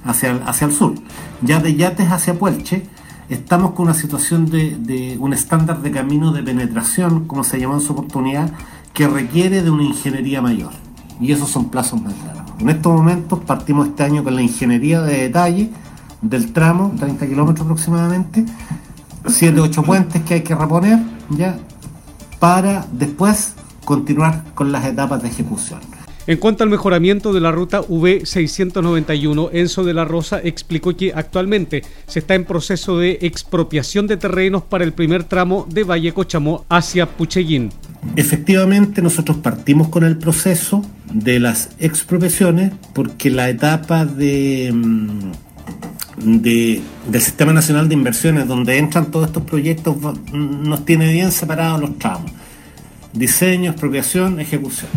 hacia 0.04 0.30
el, 0.30 0.42
hacia 0.44 0.66
el 0.66 0.72
sur. 0.72 0.94
Ya 1.42 1.60
de 1.60 1.74
Yates 1.74 2.10
hacia 2.10 2.38
Puelche 2.38 2.86
estamos 3.30 3.72
con 3.72 3.86
una 3.86 3.94
situación 3.94 4.50
de, 4.50 5.16
un 5.18 5.32
estándar 5.32 5.80
de 5.80 5.90
camino 5.92 6.32
de 6.32 6.42
penetración, 6.42 7.26
como 7.26 7.44
se 7.44 7.58
llamó 7.58 7.74
en 7.74 7.80
su 7.80 7.92
oportunidad, 7.92 8.50
que 8.92 9.06
requiere 9.06 9.62
de 9.62 9.70
una 9.70 9.84
ingeniería 9.84 10.42
mayor. 10.42 10.72
Y 11.20 11.32
esos 11.32 11.48
son 11.48 11.70
plazos 11.70 12.02
más 12.02 12.14
largos. 12.24 12.60
En 12.60 12.68
estos 12.68 12.92
momentos 12.92 13.38
partimos 13.40 13.88
este 13.88 14.02
año 14.02 14.24
con 14.24 14.34
la 14.34 14.42
ingeniería 14.42 15.00
de 15.00 15.22
detalle 15.22 15.70
del 16.20 16.52
tramo, 16.52 16.92
30 16.98 17.26
kilómetros 17.26 17.64
aproximadamente, 17.64 18.44
7 19.26 19.60
8 19.60 19.82
puentes 19.82 20.22
que 20.22 20.34
hay 20.34 20.42
que 20.42 20.54
reponer, 20.54 20.98
ya, 21.30 21.56
para 22.38 22.86
después 22.92 23.54
continuar 23.84 24.44
con 24.54 24.72
las 24.72 24.84
etapas 24.84 25.22
de 25.22 25.28
ejecución. 25.28 25.80
En 26.30 26.36
cuanto 26.36 26.62
al 26.62 26.70
mejoramiento 26.70 27.32
de 27.32 27.40
la 27.40 27.50
ruta 27.50 27.82
V691, 27.82 29.50
Enzo 29.52 29.82
de 29.82 29.92
la 29.92 30.04
Rosa 30.04 30.40
explicó 30.40 30.96
que 30.96 31.12
actualmente 31.12 31.82
se 32.06 32.20
está 32.20 32.36
en 32.36 32.44
proceso 32.44 32.98
de 32.98 33.18
expropiación 33.22 34.06
de 34.06 34.16
terrenos 34.16 34.62
para 34.62 34.84
el 34.84 34.92
primer 34.92 35.24
tramo 35.24 35.66
de 35.68 35.82
Valle 35.82 36.12
Cochamó 36.12 36.64
hacia 36.68 37.06
Pucheguín. 37.06 37.70
Efectivamente, 38.14 39.02
nosotros 39.02 39.38
partimos 39.38 39.88
con 39.88 40.04
el 40.04 40.18
proceso 40.18 40.86
de 41.12 41.40
las 41.40 41.70
expropiaciones 41.80 42.74
porque 42.94 43.28
la 43.28 43.50
etapa 43.50 44.06
de, 44.06 44.70
mm, 44.72 46.42
de, 46.42 46.80
del 47.08 47.22
Sistema 47.22 47.52
Nacional 47.52 47.88
de 47.88 47.94
Inversiones, 47.94 48.46
donde 48.46 48.78
entran 48.78 49.10
todos 49.10 49.26
estos 49.26 49.42
proyectos, 49.42 49.96
nos 50.32 50.84
tiene 50.84 51.12
bien 51.12 51.32
separados 51.32 51.80
los 51.80 51.98
tramos. 51.98 52.30
Diseño, 53.12 53.72
expropiación, 53.72 54.38
ejecución. 54.38 54.90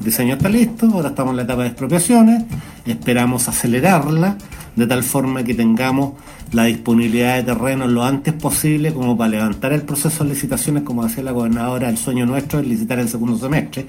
Diseño 0.00 0.34
está 0.34 0.48
listo, 0.48 0.86
ahora 0.86 1.08
estamos 1.10 1.32
en 1.32 1.36
la 1.36 1.42
etapa 1.42 1.62
de 1.62 1.68
expropiaciones, 1.68 2.44
esperamos 2.86 3.48
acelerarla 3.48 4.36
de 4.76 4.86
tal 4.86 5.02
forma 5.02 5.44
que 5.44 5.54
tengamos 5.54 6.14
la 6.52 6.64
disponibilidad 6.64 7.36
de 7.36 7.42
terreno 7.42 7.86
lo 7.86 8.04
antes 8.04 8.32
posible 8.32 8.92
como 8.92 9.16
para 9.16 9.30
levantar 9.30 9.72
el 9.72 9.82
proceso 9.82 10.24
de 10.24 10.30
licitaciones, 10.30 10.82
como 10.82 11.04
decía 11.04 11.22
la 11.22 11.32
gobernadora, 11.32 11.88
el 11.88 11.98
sueño 11.98 12.26
nuestro 12.26 12.60
es 12.60 12.66
licitar 12.66 12.98
el 12.98 13.08
segundo 13.08 13.38
semestre, 13.38 13.86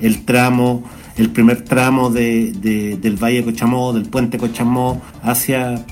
el 0.00 0.24
tramo, 0.24 0.82
el 1.16 1.30
primer 1.30 1.62
tramo 1.62 2.10
de, 2.10 2.98
del 3.00 3.16
Valle 3.16 3.44
Cochamó, 3.44 3.92
del 3.92 4.04
puente 4.04 4.38
Cochamó 4.38 5.00
hacia 5.22 5.84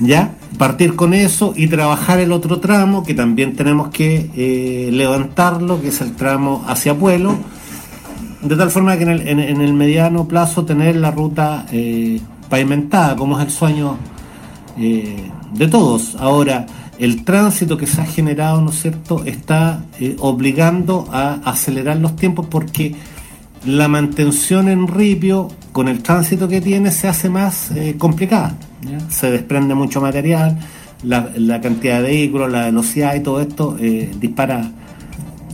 ya, 0.00 0.34
partir 0.58 0.96
con 0.96 1.14
eso 1.14 1.52
y 1.56 1.68
trabajar 1.68 2.18
el 2.18 2.32
otro 2.32 2.58
tramo 2.60 3.04
que 3.04 3.14
también 3.14 3.54
tenemos 3.54 3.88
que 3.88 4.30
eh, 4.36 4.90
levantarlo, 4.92 5.80
que 5.80 5.88
es 5.88 6.00
el 6.00 6.14
tramo 6.14 6.64
hacia 6.66 6.96
Pueblo, 6.96 7.36
de 8.42 8.56
tal 8.56 8.70
forma 8.70 8.96
que 8.96 9.04
en 9.04 9.10
el, 9.10 9.28
en, 9.28 9.60
el 9.60 9.74
mediano 9.74 10.28
plazo 10.28 10.64
tener 10.64 10.96
la 10.96 11.10
ruta 11.10 11.66
eh, 11.72 12.20
pavimentada, 12.48 13.16
como 13.16 13.38
es 13.38 13.46
el 13.46 13.50
sueño 13.50 13.96
eh, 14.78 15.30
de 15.52 15.68
todos. 15.68 16.16
Ahora, 16.16 16.66
el 16.98 17.24
tránsito 17.24 17.76
que 17.76 17.86
se 17.86 18.00
ha 18.00 18.06
generado, 18.06 18.60
¿no 18.60 18.70
es 18.70 18.82
cierto?, 18.82 19.24
está 19.24 19.84
eh, 20.00 20.16
obligando 20.18 21.08
a 21.12 21.34
acelerar 21.44 21.96
los 21.96 22.16
tiempos 22.16 22.46
porque 22.46 22.94
la 23.64 23.88
mantención 23.88 24.68
en 24.68 24.86
ripio, 24.86 25.48
con 25.72 25.88
el 25.88 26.02
tránsito 26.02 26.48
que 26.48 26.60
tiene, 26.60 26.90
se 26.90 27.08
hace 27.08 27.28
más 27.28 27.70
eh, 27.70 27.96
complicada. 27.98 28.54
Se 29.08 29.30
desprende 29.30 29.74
mucho 29.74 30.00
material, 30.00 30.58
la, 31.02 31.60
cantidad 31.60 31.96
de 31.96 32.08
vehículos, 32.08 32.50
la 32.50 32.66
velocidad 32.66 33.14
y 33.14 33.20
todo 33.20 33.40
esto 33.40 33.76
dispara, 34.20 34.70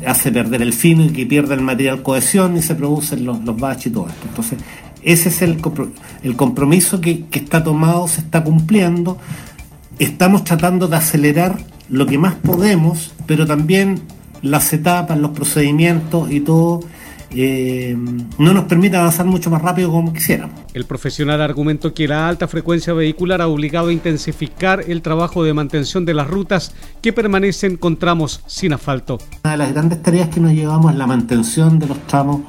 hace 0.06 0.32
perder 0.32 0.62
el 0.62 0.72
fino 0.72 1.04
y 1.04 1.10
que 1.10 1.26
pierde 1.26 1.54
el 1.54 1.60
material 1.60 2.02
cohesión 2.02 2.56
y 2.56 2.62
se 2.62 2.74
producen 2.74 3.24
los, 3.24 3.42
los 3.44 3.56
baches 3.56 3.86
y 3.86 3.90
todo 3.90 4.08
esto. 4.08 4.26
Entonces, 4.28 4.58
ese 5.02 5.28
es 5.30 5.42
el, 5.42 5.60
el 6.22 6.36
compromiso 6.36 7.00
que, 7.00 7.24
está 7.32 7.62
tomado, 7.64 8.06
se 8.08 8.20
está 8.20 8.44
cumpliendo. 8.44 9.18
Estamos 9.98 10.44
tratando 10.44 10.88
de 10.88 10.96
acelerar 10.96 11.58
lo 11.88 12.06
que 12.06 12.18
más 12.18 12.34
podemos, 12.34 13.12
pero 13.26 13.46
también 13.46 14.00
las 14.42 14.72
etapas, 14.72 15.18
los 15.18 15.32
procedimientos 15.32 16.30
y 16.30 16.40
todo 16.40 16.80
eh, 17.34 17.96
no 18.38 18.52
nos 18.52 18.64
permite 18.64 18.96
avanzar 18.96 19.26
mucho 19.26 19.50
más 19.50 19.62
rápido 19.62 19.90
como 19.90 20.12
quisiéramos. 20.12 20.60
El 20.74 20.84
profesional 20.84 21.40
argumentó 21.40 21.94
que 21.94 22.06
la 22.08 22.28
alta 22.28 22.48
frecuencia 22.48 22.92
vehicular 22.92 23.40
ha 23.40 23.48
obligado 23.48 23.88
a 23.88 23.92
intensificar 23.92 24.84
el 24.86 25.02
trabajo 25.02 25.44
de 25.44 25.54
mantención 25.54 26.04
de 26.04 26.14
las 26.14 26.28
rutas 26.28 26.74
que 27.00 27.12
permanecen 27.12 27.76
con 27.76 27.96
tramos 27.96 28.42
sin 28.46 28.72
asfalto. 28.72 29.18
Una 29.44 29.52
de 29.52 29.58
las 29.58 29.72
grandes 29.72 30.02
tareas 30.02 30.28
que 30.28 30.40
nos 30.40 30.52
llevamos 30.52 30.92
es 30.92 30.98
la 30.98 31.06
mantención 31.06 31.78
de 31.78 31.86
los 31.86 31.98
tramos 32.06 32.42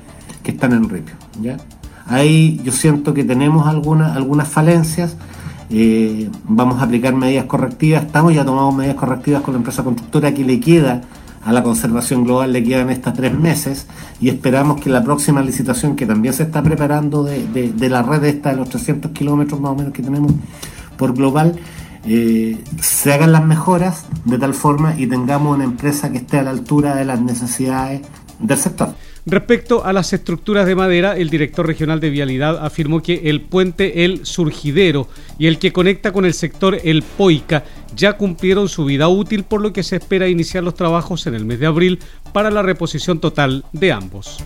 que 0.43 0.51
están 0.51 0.73
en 0.73 0.89
ripio. 0.89 1.15
¿ya? 1.41 1.57
Ahí 2.05 2.59
yo 2.63 2.71
siento 2.71 3.13
que 3.13 3.23
tenemos 3.23 3.67
algunas 3.67 4.15
algunas 4.15 4.47
falencias. 4.47 5.15
Eh, 5.69 6.29
vamos 6.43 6.81
a 6.81 6.83
aplicar 6.83 7.15
medidas 7.15 7.45
correctivas. 7.45 8.03
Estamos 8.03 8.33
ya 8.33 8.45
tomando 8.45 8.71
medidas 8.71 8.97
correctivas 8.97 9.41
con 9.41 9.53
la 9.53 9.59
empresa 9.59 9.83
constructora 9.83 10.33
que 10.33 10.43
le 10.43 10.59
queda 10.59 11.01
a 11.45 11.51
la 11.51 11.63
conservación 11.63 12.23
global 12.23 12.53
le 12.53 12.63
quedan 12.63 12.89
estas 12.89 13.13
tres 13.13 13.37
meses 13.37 13.87
y 14.21 14.29
esperamos 14.29 14.79
que 14.79 14.89
la 14.89 15.03
próxima 15.03 15.41
licitación 15.41 15.95
que 15.95 16.05
también 16.05 16.33
se 16.33 16.43
está 16.43 16.63
preparando 16.63 17.23
de, 17.23 17.73
la 17.89 18.01
red 18.01 18.23
esta 18.23 18.51
de 18.51 18.57
los 18.57 18.69
300 18.69 19.11
kilómetros 19.11 19.59
más 19.59 19.71
o 19.71 19.75
menos 19.75 19.93
que 19.93 20.01
tenemos 20.01 20.31
por 20.97 21.13
global 21.13 21.55
eh, 22.05 22.57
se 22.81 23.13
hagan 23.13 23.31
las 23.31 23.45
mejoras 23.45 24.05
de 24.25 24.37
tal 24.37 24.53
forma 24.53 24.95
y 24.97 25.07
tengamos 25.07 25.55
una 25.55 25.63
empresa 25.63 26.11
que 26.11 26.17
esté 26.17 26.39
a 26.39 26.43
la 26.43 26.51
altura 26.51 26.95
de 26.95 27.05
las 27.05 27.21
necesidades 27.21 28.01
del 28.39 28.57
sector. 28.57 28.93
Respecto 29.25 29.85
a 29.85 29.93
las 29.93 30.11
estructuras 30.11 30.65
de 30.65 30.75
madera, 30.75 31.15
el 31.15 31.29
director 31.29 31.65
regional 31.65 32.01
de 32.01 32.09
Vialidad 32.09 32.63
afirmó 32.63 33.01
que 33.01 33.29
el 33.29 33.39
puente 33.39 34.03
El 34.03 34.25
Surgidero 34.25 35.07
y 35.39 35.47
el 35.47 35.59
que 35.59 35.71
conecta 35.71 36.11
con 36.11 36.25
el 36.25 36.33
sector 36.33 36.77
El 36.83 37.03
Poica 37.03 37.63
ya 37.95 38.17
cumplieron 38.17 38.67
su 38.67 38.83
vida 38.83 39.07
útil, 39.07 39.43
por 39.43 39.61
lo 39.61 39.71
que 39.71 39.83
se 39.83 39.95
espera 39.95 40.27
iniciar 40.27 40.63
los 40.63 40.75
trabajos 40.75 41.25
en 41.25 41.35
el 41.35 41.45
mes 41.45 41.59
de 41.59 41.67
abril 41.67 41.99
para 42.33 42.51
la 42.51 42.63
reposición 42.63 43.19
total 43.19 43.63
de 43.71 43.93
ambos. 43.93 44.43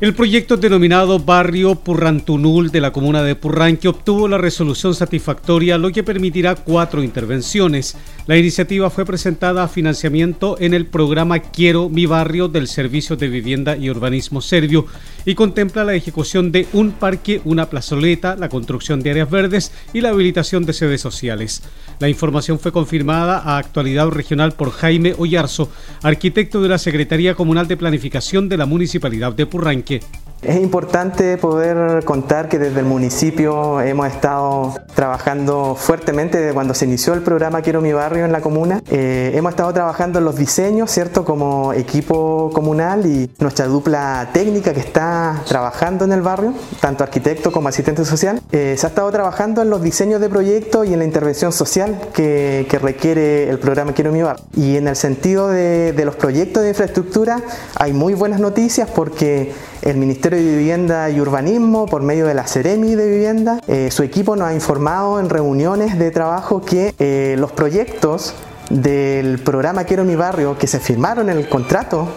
El 0.00 0.14
proyecto 0.14 0.56
denominado 0.56 1.18
Barrio 1.18 1.74
Purrantunul 1.74 2.70
de 2.70 2.80
la 2.80 2.90
comuna 2.90 3.22
de 3.22 3.34
Purranque 3.34 3.86
obtuvo 3.86 4.28
la 4.28 4.38
resolución 4.38 4.94
satisfactoria, 4.94 5.76
lo 5.76 5.92
que 5.92 6.02
permitirá 6.02 6.54
cuatro 6.54 7.02
intervenciones. 7.02 7.98
La 8.26 8.38
iniciativa 8.38 8.88
fue 8.88 9.04
presentada 9.04 9.62
a 9.62 9.68
financiamiento 9.68 10.56
en 10.58 10.72
el 10.72 10.86
programa 10.86 11.40
Quiero 11.40 11.90
mi 11.90 12.06
barrio 12.06 12.48
del 12.48 12.66
Servicio 12.66 13.16
de 13.16 13.28
Vivienda 13.28 13.76
y 13.76 13.90
Urbanismo 13.90 14.40
Serbio 14.40 14.86
y 15.24 15.34
contempla 15.34 15.84
la 15.84 15.94
ejecución 15.94 16.52
de 16.52 16.66
un 16.72 16.92
parque, 16.92 17.40
una 17.44 17.70
plazoleta, 17.70 18.36
la 18.36 18.48
construcción 18.48 19.00
de 19.00 19.10
áreas 19.10 19.30
verdes 19.30 19.72
y 19.92 20.00
la 20.00 20.10
habilitación 20.10 20.64
de 20.64 20.72
sedes 20.72 21.00
sociales. 21.00 21.62
La 21.98 22.08
información 22.08 22.58
fue 22.58 22.72
confirmada 22.72 23.38
a 23.38 23.58
actualidad 23.58 24.08
regional 24.08 24.52
por 24.52 24.70
Jaime 24.70 25.14
Ollarzo, 25.18 25.68
arquitecto 26.02 26.62
de 26.62 26.68
la 26.68 26.78
Secretaría 26.78 27.34
Comunal 27.34 27.68
de 27.68 27.76
Planificación 27.76 28.48
de 28.48 28.56
la 28.56 28.66
Municipalidad 28.66 29.32
de 29.32 29.46
Purranque. 29.46 30.00
Es 30.42 30.56
importante 30.56 31.36
poder 31.36 32.02
contar 32.06 32.48
que 32.48 32.58
desde 32.58 32.80
el 32.80 32.86
municipio 32.86 33.78
hemos 33.82 34.06
estado 34.06 34.74
trabajando 34.94 35.74
fuertemente 35.74 36.38
desde 36.38 36.54
cuando 36.54 36.72
se 36.72 36.86
inició 36.86 37.12
el 37.12 37.20
programa 37.20 37.60
Quiero 37.60 37.82
mi 37.82 37.92
barrio 37.92 38.24
en 38.24 38.32
la 38.32 38.40
comuna. 38.40 38.82
Eh, 38.90 39.32
hemos 39.34 39.50
estado 39.50 39.70
trabajando 39.74 40.18
en 40.18 40.24
los 40.24 40.36
diseños, 40.36 40.90
¿cierto? 40.90 41.26
Como 41.26 41.74
equipo 41.74 42.50
comunal 42.54 43.04
y 43.04 43.30
nuestra 43.38 43.66
dupla 43.66 44.30
técnica 44.32 44.72
que 44.72 44.80
está 44.80 45.09
trabajando 45.46 46.04
en 46.04 46.12
el 46.12 46.22
barrio, 46.22 46.54
tanto 46.80 47.04
arquitecto 47.04 47.52
como 47.52 47.68
asistente 47.68 48.04
social. 48.04 48.40
Eh, 48.52 48.74
se 48.78 48.86
ha 48.86 48.88
estado 48.88 49.10
trabajando 49.10 49.62
en 49.62 49.70
los 49.70 49.82
diseños 49.82 50.20
de 50.20 50.28
proyectos 50.28 50.86
y 50.86 50.92
en 50.92 51.00
la 51.00 51.04
intervención 51.04 51.52
social 51.52 52.00
que, 52.12 52.66
requiere 52.80 53.50
el 53.50 53.58
programa 53.58 53.92
Quiero 53.92 54.10
mi 54.12 54.22
barrio. 54.22 54.44
Y 54.56 54.76
en 54.76 54.88
el 54.88 54.96
sentido 54.96 55.48
de, 55.48 55.94
los 56.04 56.16
proyectos 56.16 56.62
de 56.62 56.70
infraestructura 56.70 57.42
hay 57.76 57.92
muy 57.92 58.14
buenas 58.14 58.40
noticias 58.40 58.88
porque 58.88 59.52
el 59.82 59.96
Ministerio 59.96 60.38
de 60.38 60.56
Vivienda 60.56 61.10
y 61.10 61.20
Urbanismo, 61.20 61.86
por 61.86 62.02
medio 62.02 62.26
de 62.26 62.34
la 62.34 62.46
Ceremi 62.46 62.94
de 62.94 63.06
Vivienda, 63.06 63.60
eh, 63.68 63.90
su 63.90 64.02
equipo 64.02 64.36
nos 64.36 64.48
ha 64.48 64.54
informado 64.54 65.20
en 65.20 65.28
reuniones 65.28 65.98
de 65.98 66.10
trabajo 66.10 66.62
que 66.62 66.94
eh, 66.98 67.36
los 67.38 67.52
proyectos 67.52 68.34
del 68.70 69.40
programa 69.40 69.84
Quiero 69.84 70.04
mi 70.04 70.16
barrio, 70.16 70.56
que 70.56 70.66
se 70.66 70.80
firmaron 70.80 71.28
en 71.28 71.36
el 71.36 71.48
contrato 71.48 72.08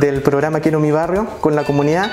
del 0.00 0.22
programa 0.22 0.60
Quiero 0.60 0.80
mi 0.80 0.90
barrio 0.90 1.26
con 1.40 1.54
la 1.54 1.64
comunidad, 1.64 2.10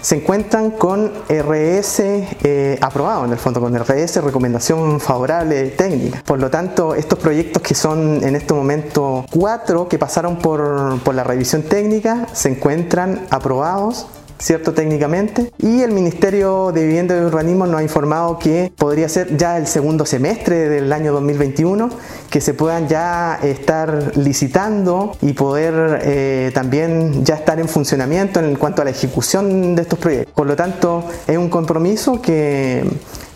se 0.00 0.16
encuentran 0.16 0.70
con 0.70 1.12
RS 1.28 2.00
eh, 2.00 2.78
aprobado, 2.80 3.24
en 3.24 3.32
el 3.32 3.38
fondo, 3.38 3.60
con 3.60 3.76
RS 3.76 4.22
recomendación 4.22 5.00
favorable 5.00 5.70
técnica. 5.70 6.22
Por 6.24 6.40
lo 6.40 6.50
tanto, 6.50 6.94
estos 6.94 7.18
proyectos 7.18 7.62
que 7.62 7.74
son 7.74 8.22
en 8.22 8.36
este 8.36 8.54
momento 8.54 9.26
cuatro 9.30 9.88
que 9.88 9.98
pasaron 9.98 10.38
por, 10.38 11.00
por 11.02 11.14
la 11.14 11.24
revisión 11.24 11.62
técnica 11.62 12.26
se 12.32 12.50
encuentran 12.50 13.26
aprobados 13.30 14.06
¿cierto? 14.38 14.72
Técnicamente. 14.72 15.52
Y 15.58 15.82
el 15.82 15.92
Ministerio 15.92 16.72
de 16.72 16.86
Vivienda 16.86 17.16
y 17.16 17.20
Urbanismo 17.20 17.66
nos 17.66 17.80
ha 17.80 17.82
informado 17.82 18.38
que 18.38 18.72
podría 18.76 19.08
ser 19.08 19.36
ya 19.36 19.56
el 19.56 19.66
segundo 19.66 20.06
semestre 20.06 20.68
del 20.68 20.92
año 20.92 21.12
2021 21.12 21.90
que 22.30 22.40
se 22.40 22.54
puedan 22.54 22.88
ya 22.88 23.38
estar 23.42 24.12
licitando 24.16 25.16
y 25.22 25.32
poder 25.32 26.00
eh, 26.02 26.50
también 26.54 27.24
ya 27.24 27.34
estar 27.34 27.58
en 27.58 27.68
funcionamiento 27.68 28.40
en 28.40 28.56
cuanto 28.56 28.82
a 28.82 28.84
la 28.84 28.90
ejecución 28.90 29.74
de 29.74 29.82
estos 29.82 29.98
proyectos. 29.98 30.34
Por 30.34 30.46
lo 30.46 30.56
tanto, 30.56 31.04
es 31.26 31.38
un 31.38 31.48
compromiso 31.48 32.20
que, 32.20 32.84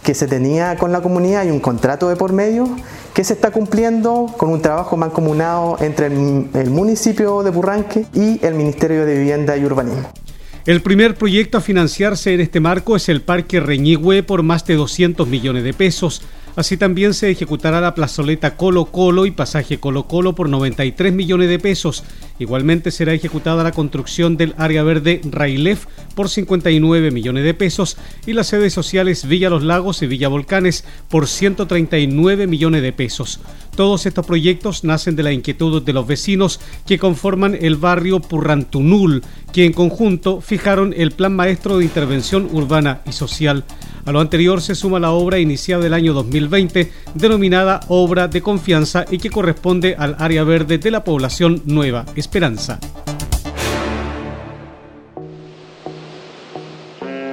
que 0.03 0.15
se 0.15 0.27
tenía 0.27 0.77
con 0.77 0.93
la 0.93 1.01
comunidad 1.01 1.45
y 1.45 1.51
un 1.51 1.61
contrato 1.61 2.09
de 2.09 2.17
por 2.17 2.33
medio 2.33 2.69
que 3.15 3.25
se 3.25 3.35
está 3.35 3.51
cumpliendo 3.51 4.27
con 4.37 4.51
un 4.51 4.63
trabajo 4.63 4.97
mancomunado 4.97 5.77
entre 5.81 6.07
el, 6.07 6.49
el 6.55 6.71
municipio 6.71 7.43
de 7.43 7.51
Burranque 7.51 8.07
y 8.15 8.45
el 8.45 8.55
Ministerio 8.55 9.05
de 9.05 9.19
Vivienda 9.19 9.57
y 9.57 9.65
Urbanismo. 9.65 10.22
El 10.65 10.81
primer 10.81 11.17
proyecto 11.17 11.59
a 11.59 11.61
financiarse 11.61 12.35
en 12.35 12.41
este 12.41 12.61
marco 12.61 12.95
es 12.95 13.09
el 13.09 13.21
Parque 13.21 13.59
Reñigüe 13.59 14.23
por 14.23 14.45
más 14.45 14.65
de 14.65 14.77
200 14.77 15.27
millones 15.27 15.65
de 15.65 15.75
pesos. 15.75 16.23
Así 16.55 16.77
también 16.77 17.15
se 17.15 17.31
ejecutará 17.31 17.81
la 17.81 17.95
plazoleta 17.95 18.57
Colo 18.57 18.87
Colo 18.87 19.25
y 19.25 19.31
pasaje 19.31 19.79
Colo 19.79 20.05
Colo 20.05 20.35
por 20.35 20.49
93 20.49 21.13
millones 21.13 21.49
de 21.49 21.59
pesos. 21.59 22.05
Igualmente 22.39 22.91
será 22.91 23.15
ejecutada 23.15 23.63
la 23.63 23.73
construcción 23.73 24.37
del 24.37 24.55
área 24.59 24.83
verde 24.83 25.21
Railef 25.25 25.87
por 26.15 26.29
59 26.29 27.11
millones 27.11 27.45
de 27.45 27.55
pesos 27.55 27.97
y 28.27 28.33
las 28.33 28.49
sedes 28.49 28.73
sociales 28.73 29.27
Villa 29.27 29.49
Los 29.49 29.63
Lagos 29.63 30.03
y 30.03 30.07
Villa 30.07 30.29
Volcanes 30.29 30.85
por 31.09 31.27
139 31.27 32.47
millones 32.47 32.83
de 32.83 32.93
pesos. 32.93 33.41
Todos 33.77 34.05
estos 34.05 34.27
proyectos 34.27 34.85
nacen 34.85 35.17
de 35.17 35.23
la 35.23 35.33
inquietud 35.33 35.83
de 35.83 35.93
los 35.95 36.07
vecinos 36.07 36.61
que 36.87 36.99
conforman 36.99 37.57
el 37.59 37.77
barrio 37.77 38.21
Purrantunul, 38.21 39.23
que 39.53 39.65
en 39.65 39.73
conjunto 39.73 40.43
fijaron 40.43 40.93
el 40.95 41.13
Plan 41.13 41.35
Maestro 41.35 41.79
de 41.79 41.85
Intervención 41.85 42.49
Urbana 42.53 43.01
y 43.07 43.13
Social. 43.13 43.65
A 44.05 44.13
lo 44.13 44.21
anterior 44.21 44.61
se 44.61 44.75
suma 44.75 44.99
la 44.99 45.13
obra 45.13 45.39
iniciada 45.39 45.87
el 45.87 45.95
año 45.95 46.13
2020, 46.45 46.93
denominada 47.15 47.81
Obra 47.89 48.29
de 48.29 48.43
Confianza 48.43 49.05
y 49.11 49.19
que 49.19 49.31
corresponde 49.31 49.97
al 49.99 50.17
área 50.19 50.45
verde 50.45 50.79
de 50.79 50.91
la 50.91 51.05
población 51.05 51.63
Nueva 51.67 52.05
Esperanza. 52.17 52.79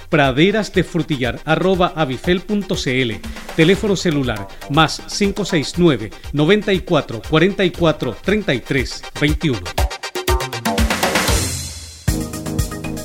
praderasdefrutillar.avifel.cl. 0.11 3.11
Teléfono 3.55 3.95
celular 3.95 4.47
más 4.69 5.01
569 5.07 6.11
94 6.33 7.21
44 7.27 8.15
33 8.23 9.01
21. 9.19 9.59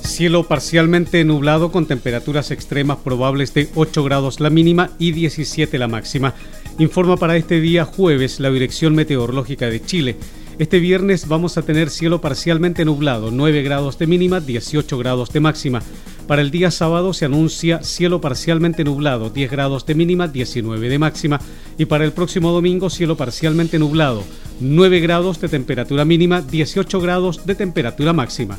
Cielo 0.02 0.44
parcialmente 0.44 1.24
nublado 1.24 1.70
con 1.70 1.86
temperaturas 1.86 2.50
extremas 2.50 2.96
probables 2.98 3.52
de 3.52 3.68
8 3.74 4.02
grados 4.02 4.40
la 4.40 4.48
mínima 4.48 4.92
y 4.98 5.12
17 5.12 5.76
la 5.78 5.88
máxima. 5.88 6.32
Informa 6.78 7.18
para 7.18 7.36
este 7.36 7.60
día 7.60 7.84
jueves 7.84 8.40
la 8.40 8.50
Dirección 8.50 8.94
Meteorológica 8.94 9.66
de 9.66 9.84
Chile. 9.84 10.16
Este 10.58 10.80
viernes 10.80 11.28
vamos 11.28 11.58
a 11.58 11.62
tener 11.62 11.90
cielo 11.90 12.22
parcialmente 12.22 12.86
nublado, 12.86 13.30
9 13.30 13.62
grados 13.62 13.98
de 13.98 14.06
mínima, 14.06 14.40
18 14.40 14.96
grados 14.96 15.30
de 15.30 15.40
máxima. 15.40 15.82
Para 16.26 16.40
el 16.40 16.50
día 16.50 16.70
sábado 16.70 17.12
se 17.12 17.26
anuncia 17.26 17.82
cielo 17.82 18.22
parcialmente 18.22 18.82
nublado, 18.82 19.28
10 19.28 19.50
grados 19.50 19.84
de 19.84 19.94
mínima, 19.94 20.28
19 20.28 20.88
de 20.88 20.98
máxima. 20.98 21.40
Y 21.76 21.84
para 21.84 22.06
el 22.06 22.12
próximo 22.12 22.52
domingo 22.52 22.88
cielo 22.88 23.18
parcialmente 23.18 23.78
nublado, 23.78 24.24
9 24.60 25.00
grados 25.00 25.42
de 25.42 25.50
temperatura 25.50 26.06
mínima, 26.06 26.40
18 26.40 27.00
grados 27.02 27.44
de 27.44 27.54
temperatura 27.54 28.14
máxima. 28.14 28.58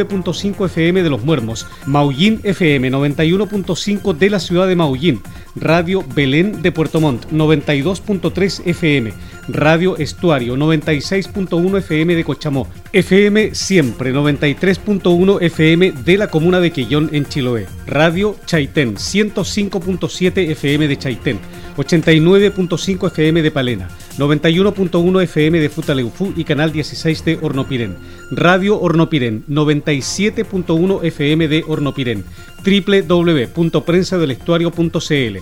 FM 0.00 1.02
de 1.02 1.10
Los 1.10 1.24
Muermos, 1.24 1.66
Maullín 1.86 2.40
FM 2.42 2.90
91.5 2.90 4.16
de 4.16 4.30
la 4.30 4.40
ciudad 4.40 4.66
de 4.66 4.76
Maullín, 4.76 5.22
Radio 5.54 6.04
Belén 6.14 6.62
de 6.62 6.72
Puerto 6.72 7.00
Montt 7.00 7.26
92.3 7.30 8.62
FM, 8.66 9.12
Radio 9.48 9.96
Estuario 9.96 10.56
96.1 10.56 11.78
FM 11.78 12.14
de 12.14 12.24
Cochamó, 12.24 12.68
FM 12.92 13.54
Siempre 13.54 14.12
93.1 14.12 15.42
FM 15.42 15.92
de 15.92 16.18
la 16.18 16.28
comuna 16.28 16.60
de 16.60 16.70
Quellón 16.70 17.10
en 17.12 17.26
Chiloé, 17.26 17.66
Radio 17.86 18.36
Chaitén 18.46 18.96
105.7 18.96 20.50
FM 20.50 20.88
de 20.88 20.96
Chaitén, 20.96 21.38
89.5 21.76 23.08
FM 23.08 23.42
de 23.42 23.50
Palena, 23.50 23.90
91.1 24.18 25.22
FM 25.22 25.60
de 25.60 25.68
Futaleufú 25.68 26.32
y 26.34 26.44
Canal 26.44 26.72
16 26.72 27.22
de 27.24 27.38
Hornopirén, 27.40 27.96
Radio 28.30 28.80
Hornopirén 28.80 29.44
97.1 29.46 31.04
FM 31.04 31.48
de 31.48 31.62
Hornopirén, 31.66 32.24
www.prensadelestuario.cl, 32.64 35.38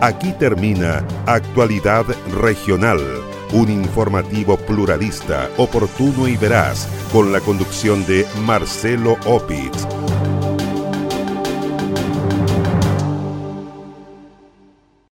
Aquí 0.00 0.32
termina 0.38 1.06
Actualidad 1.26 2.06
Regional, 2.40 2.98
un 3.52 3.70
informativo 3.70 4.56
pluralista, 4.56 5.50
oportuno 5.58 6.26
y 6.26 6.38
veraz, 6.38 6.88
con 7.12 7.30
la 7.30 7.40
conducción 7.40 8.06
de 8.06 8.26
Marcelo 8.40 9.18
Opitz. 9.26 9.86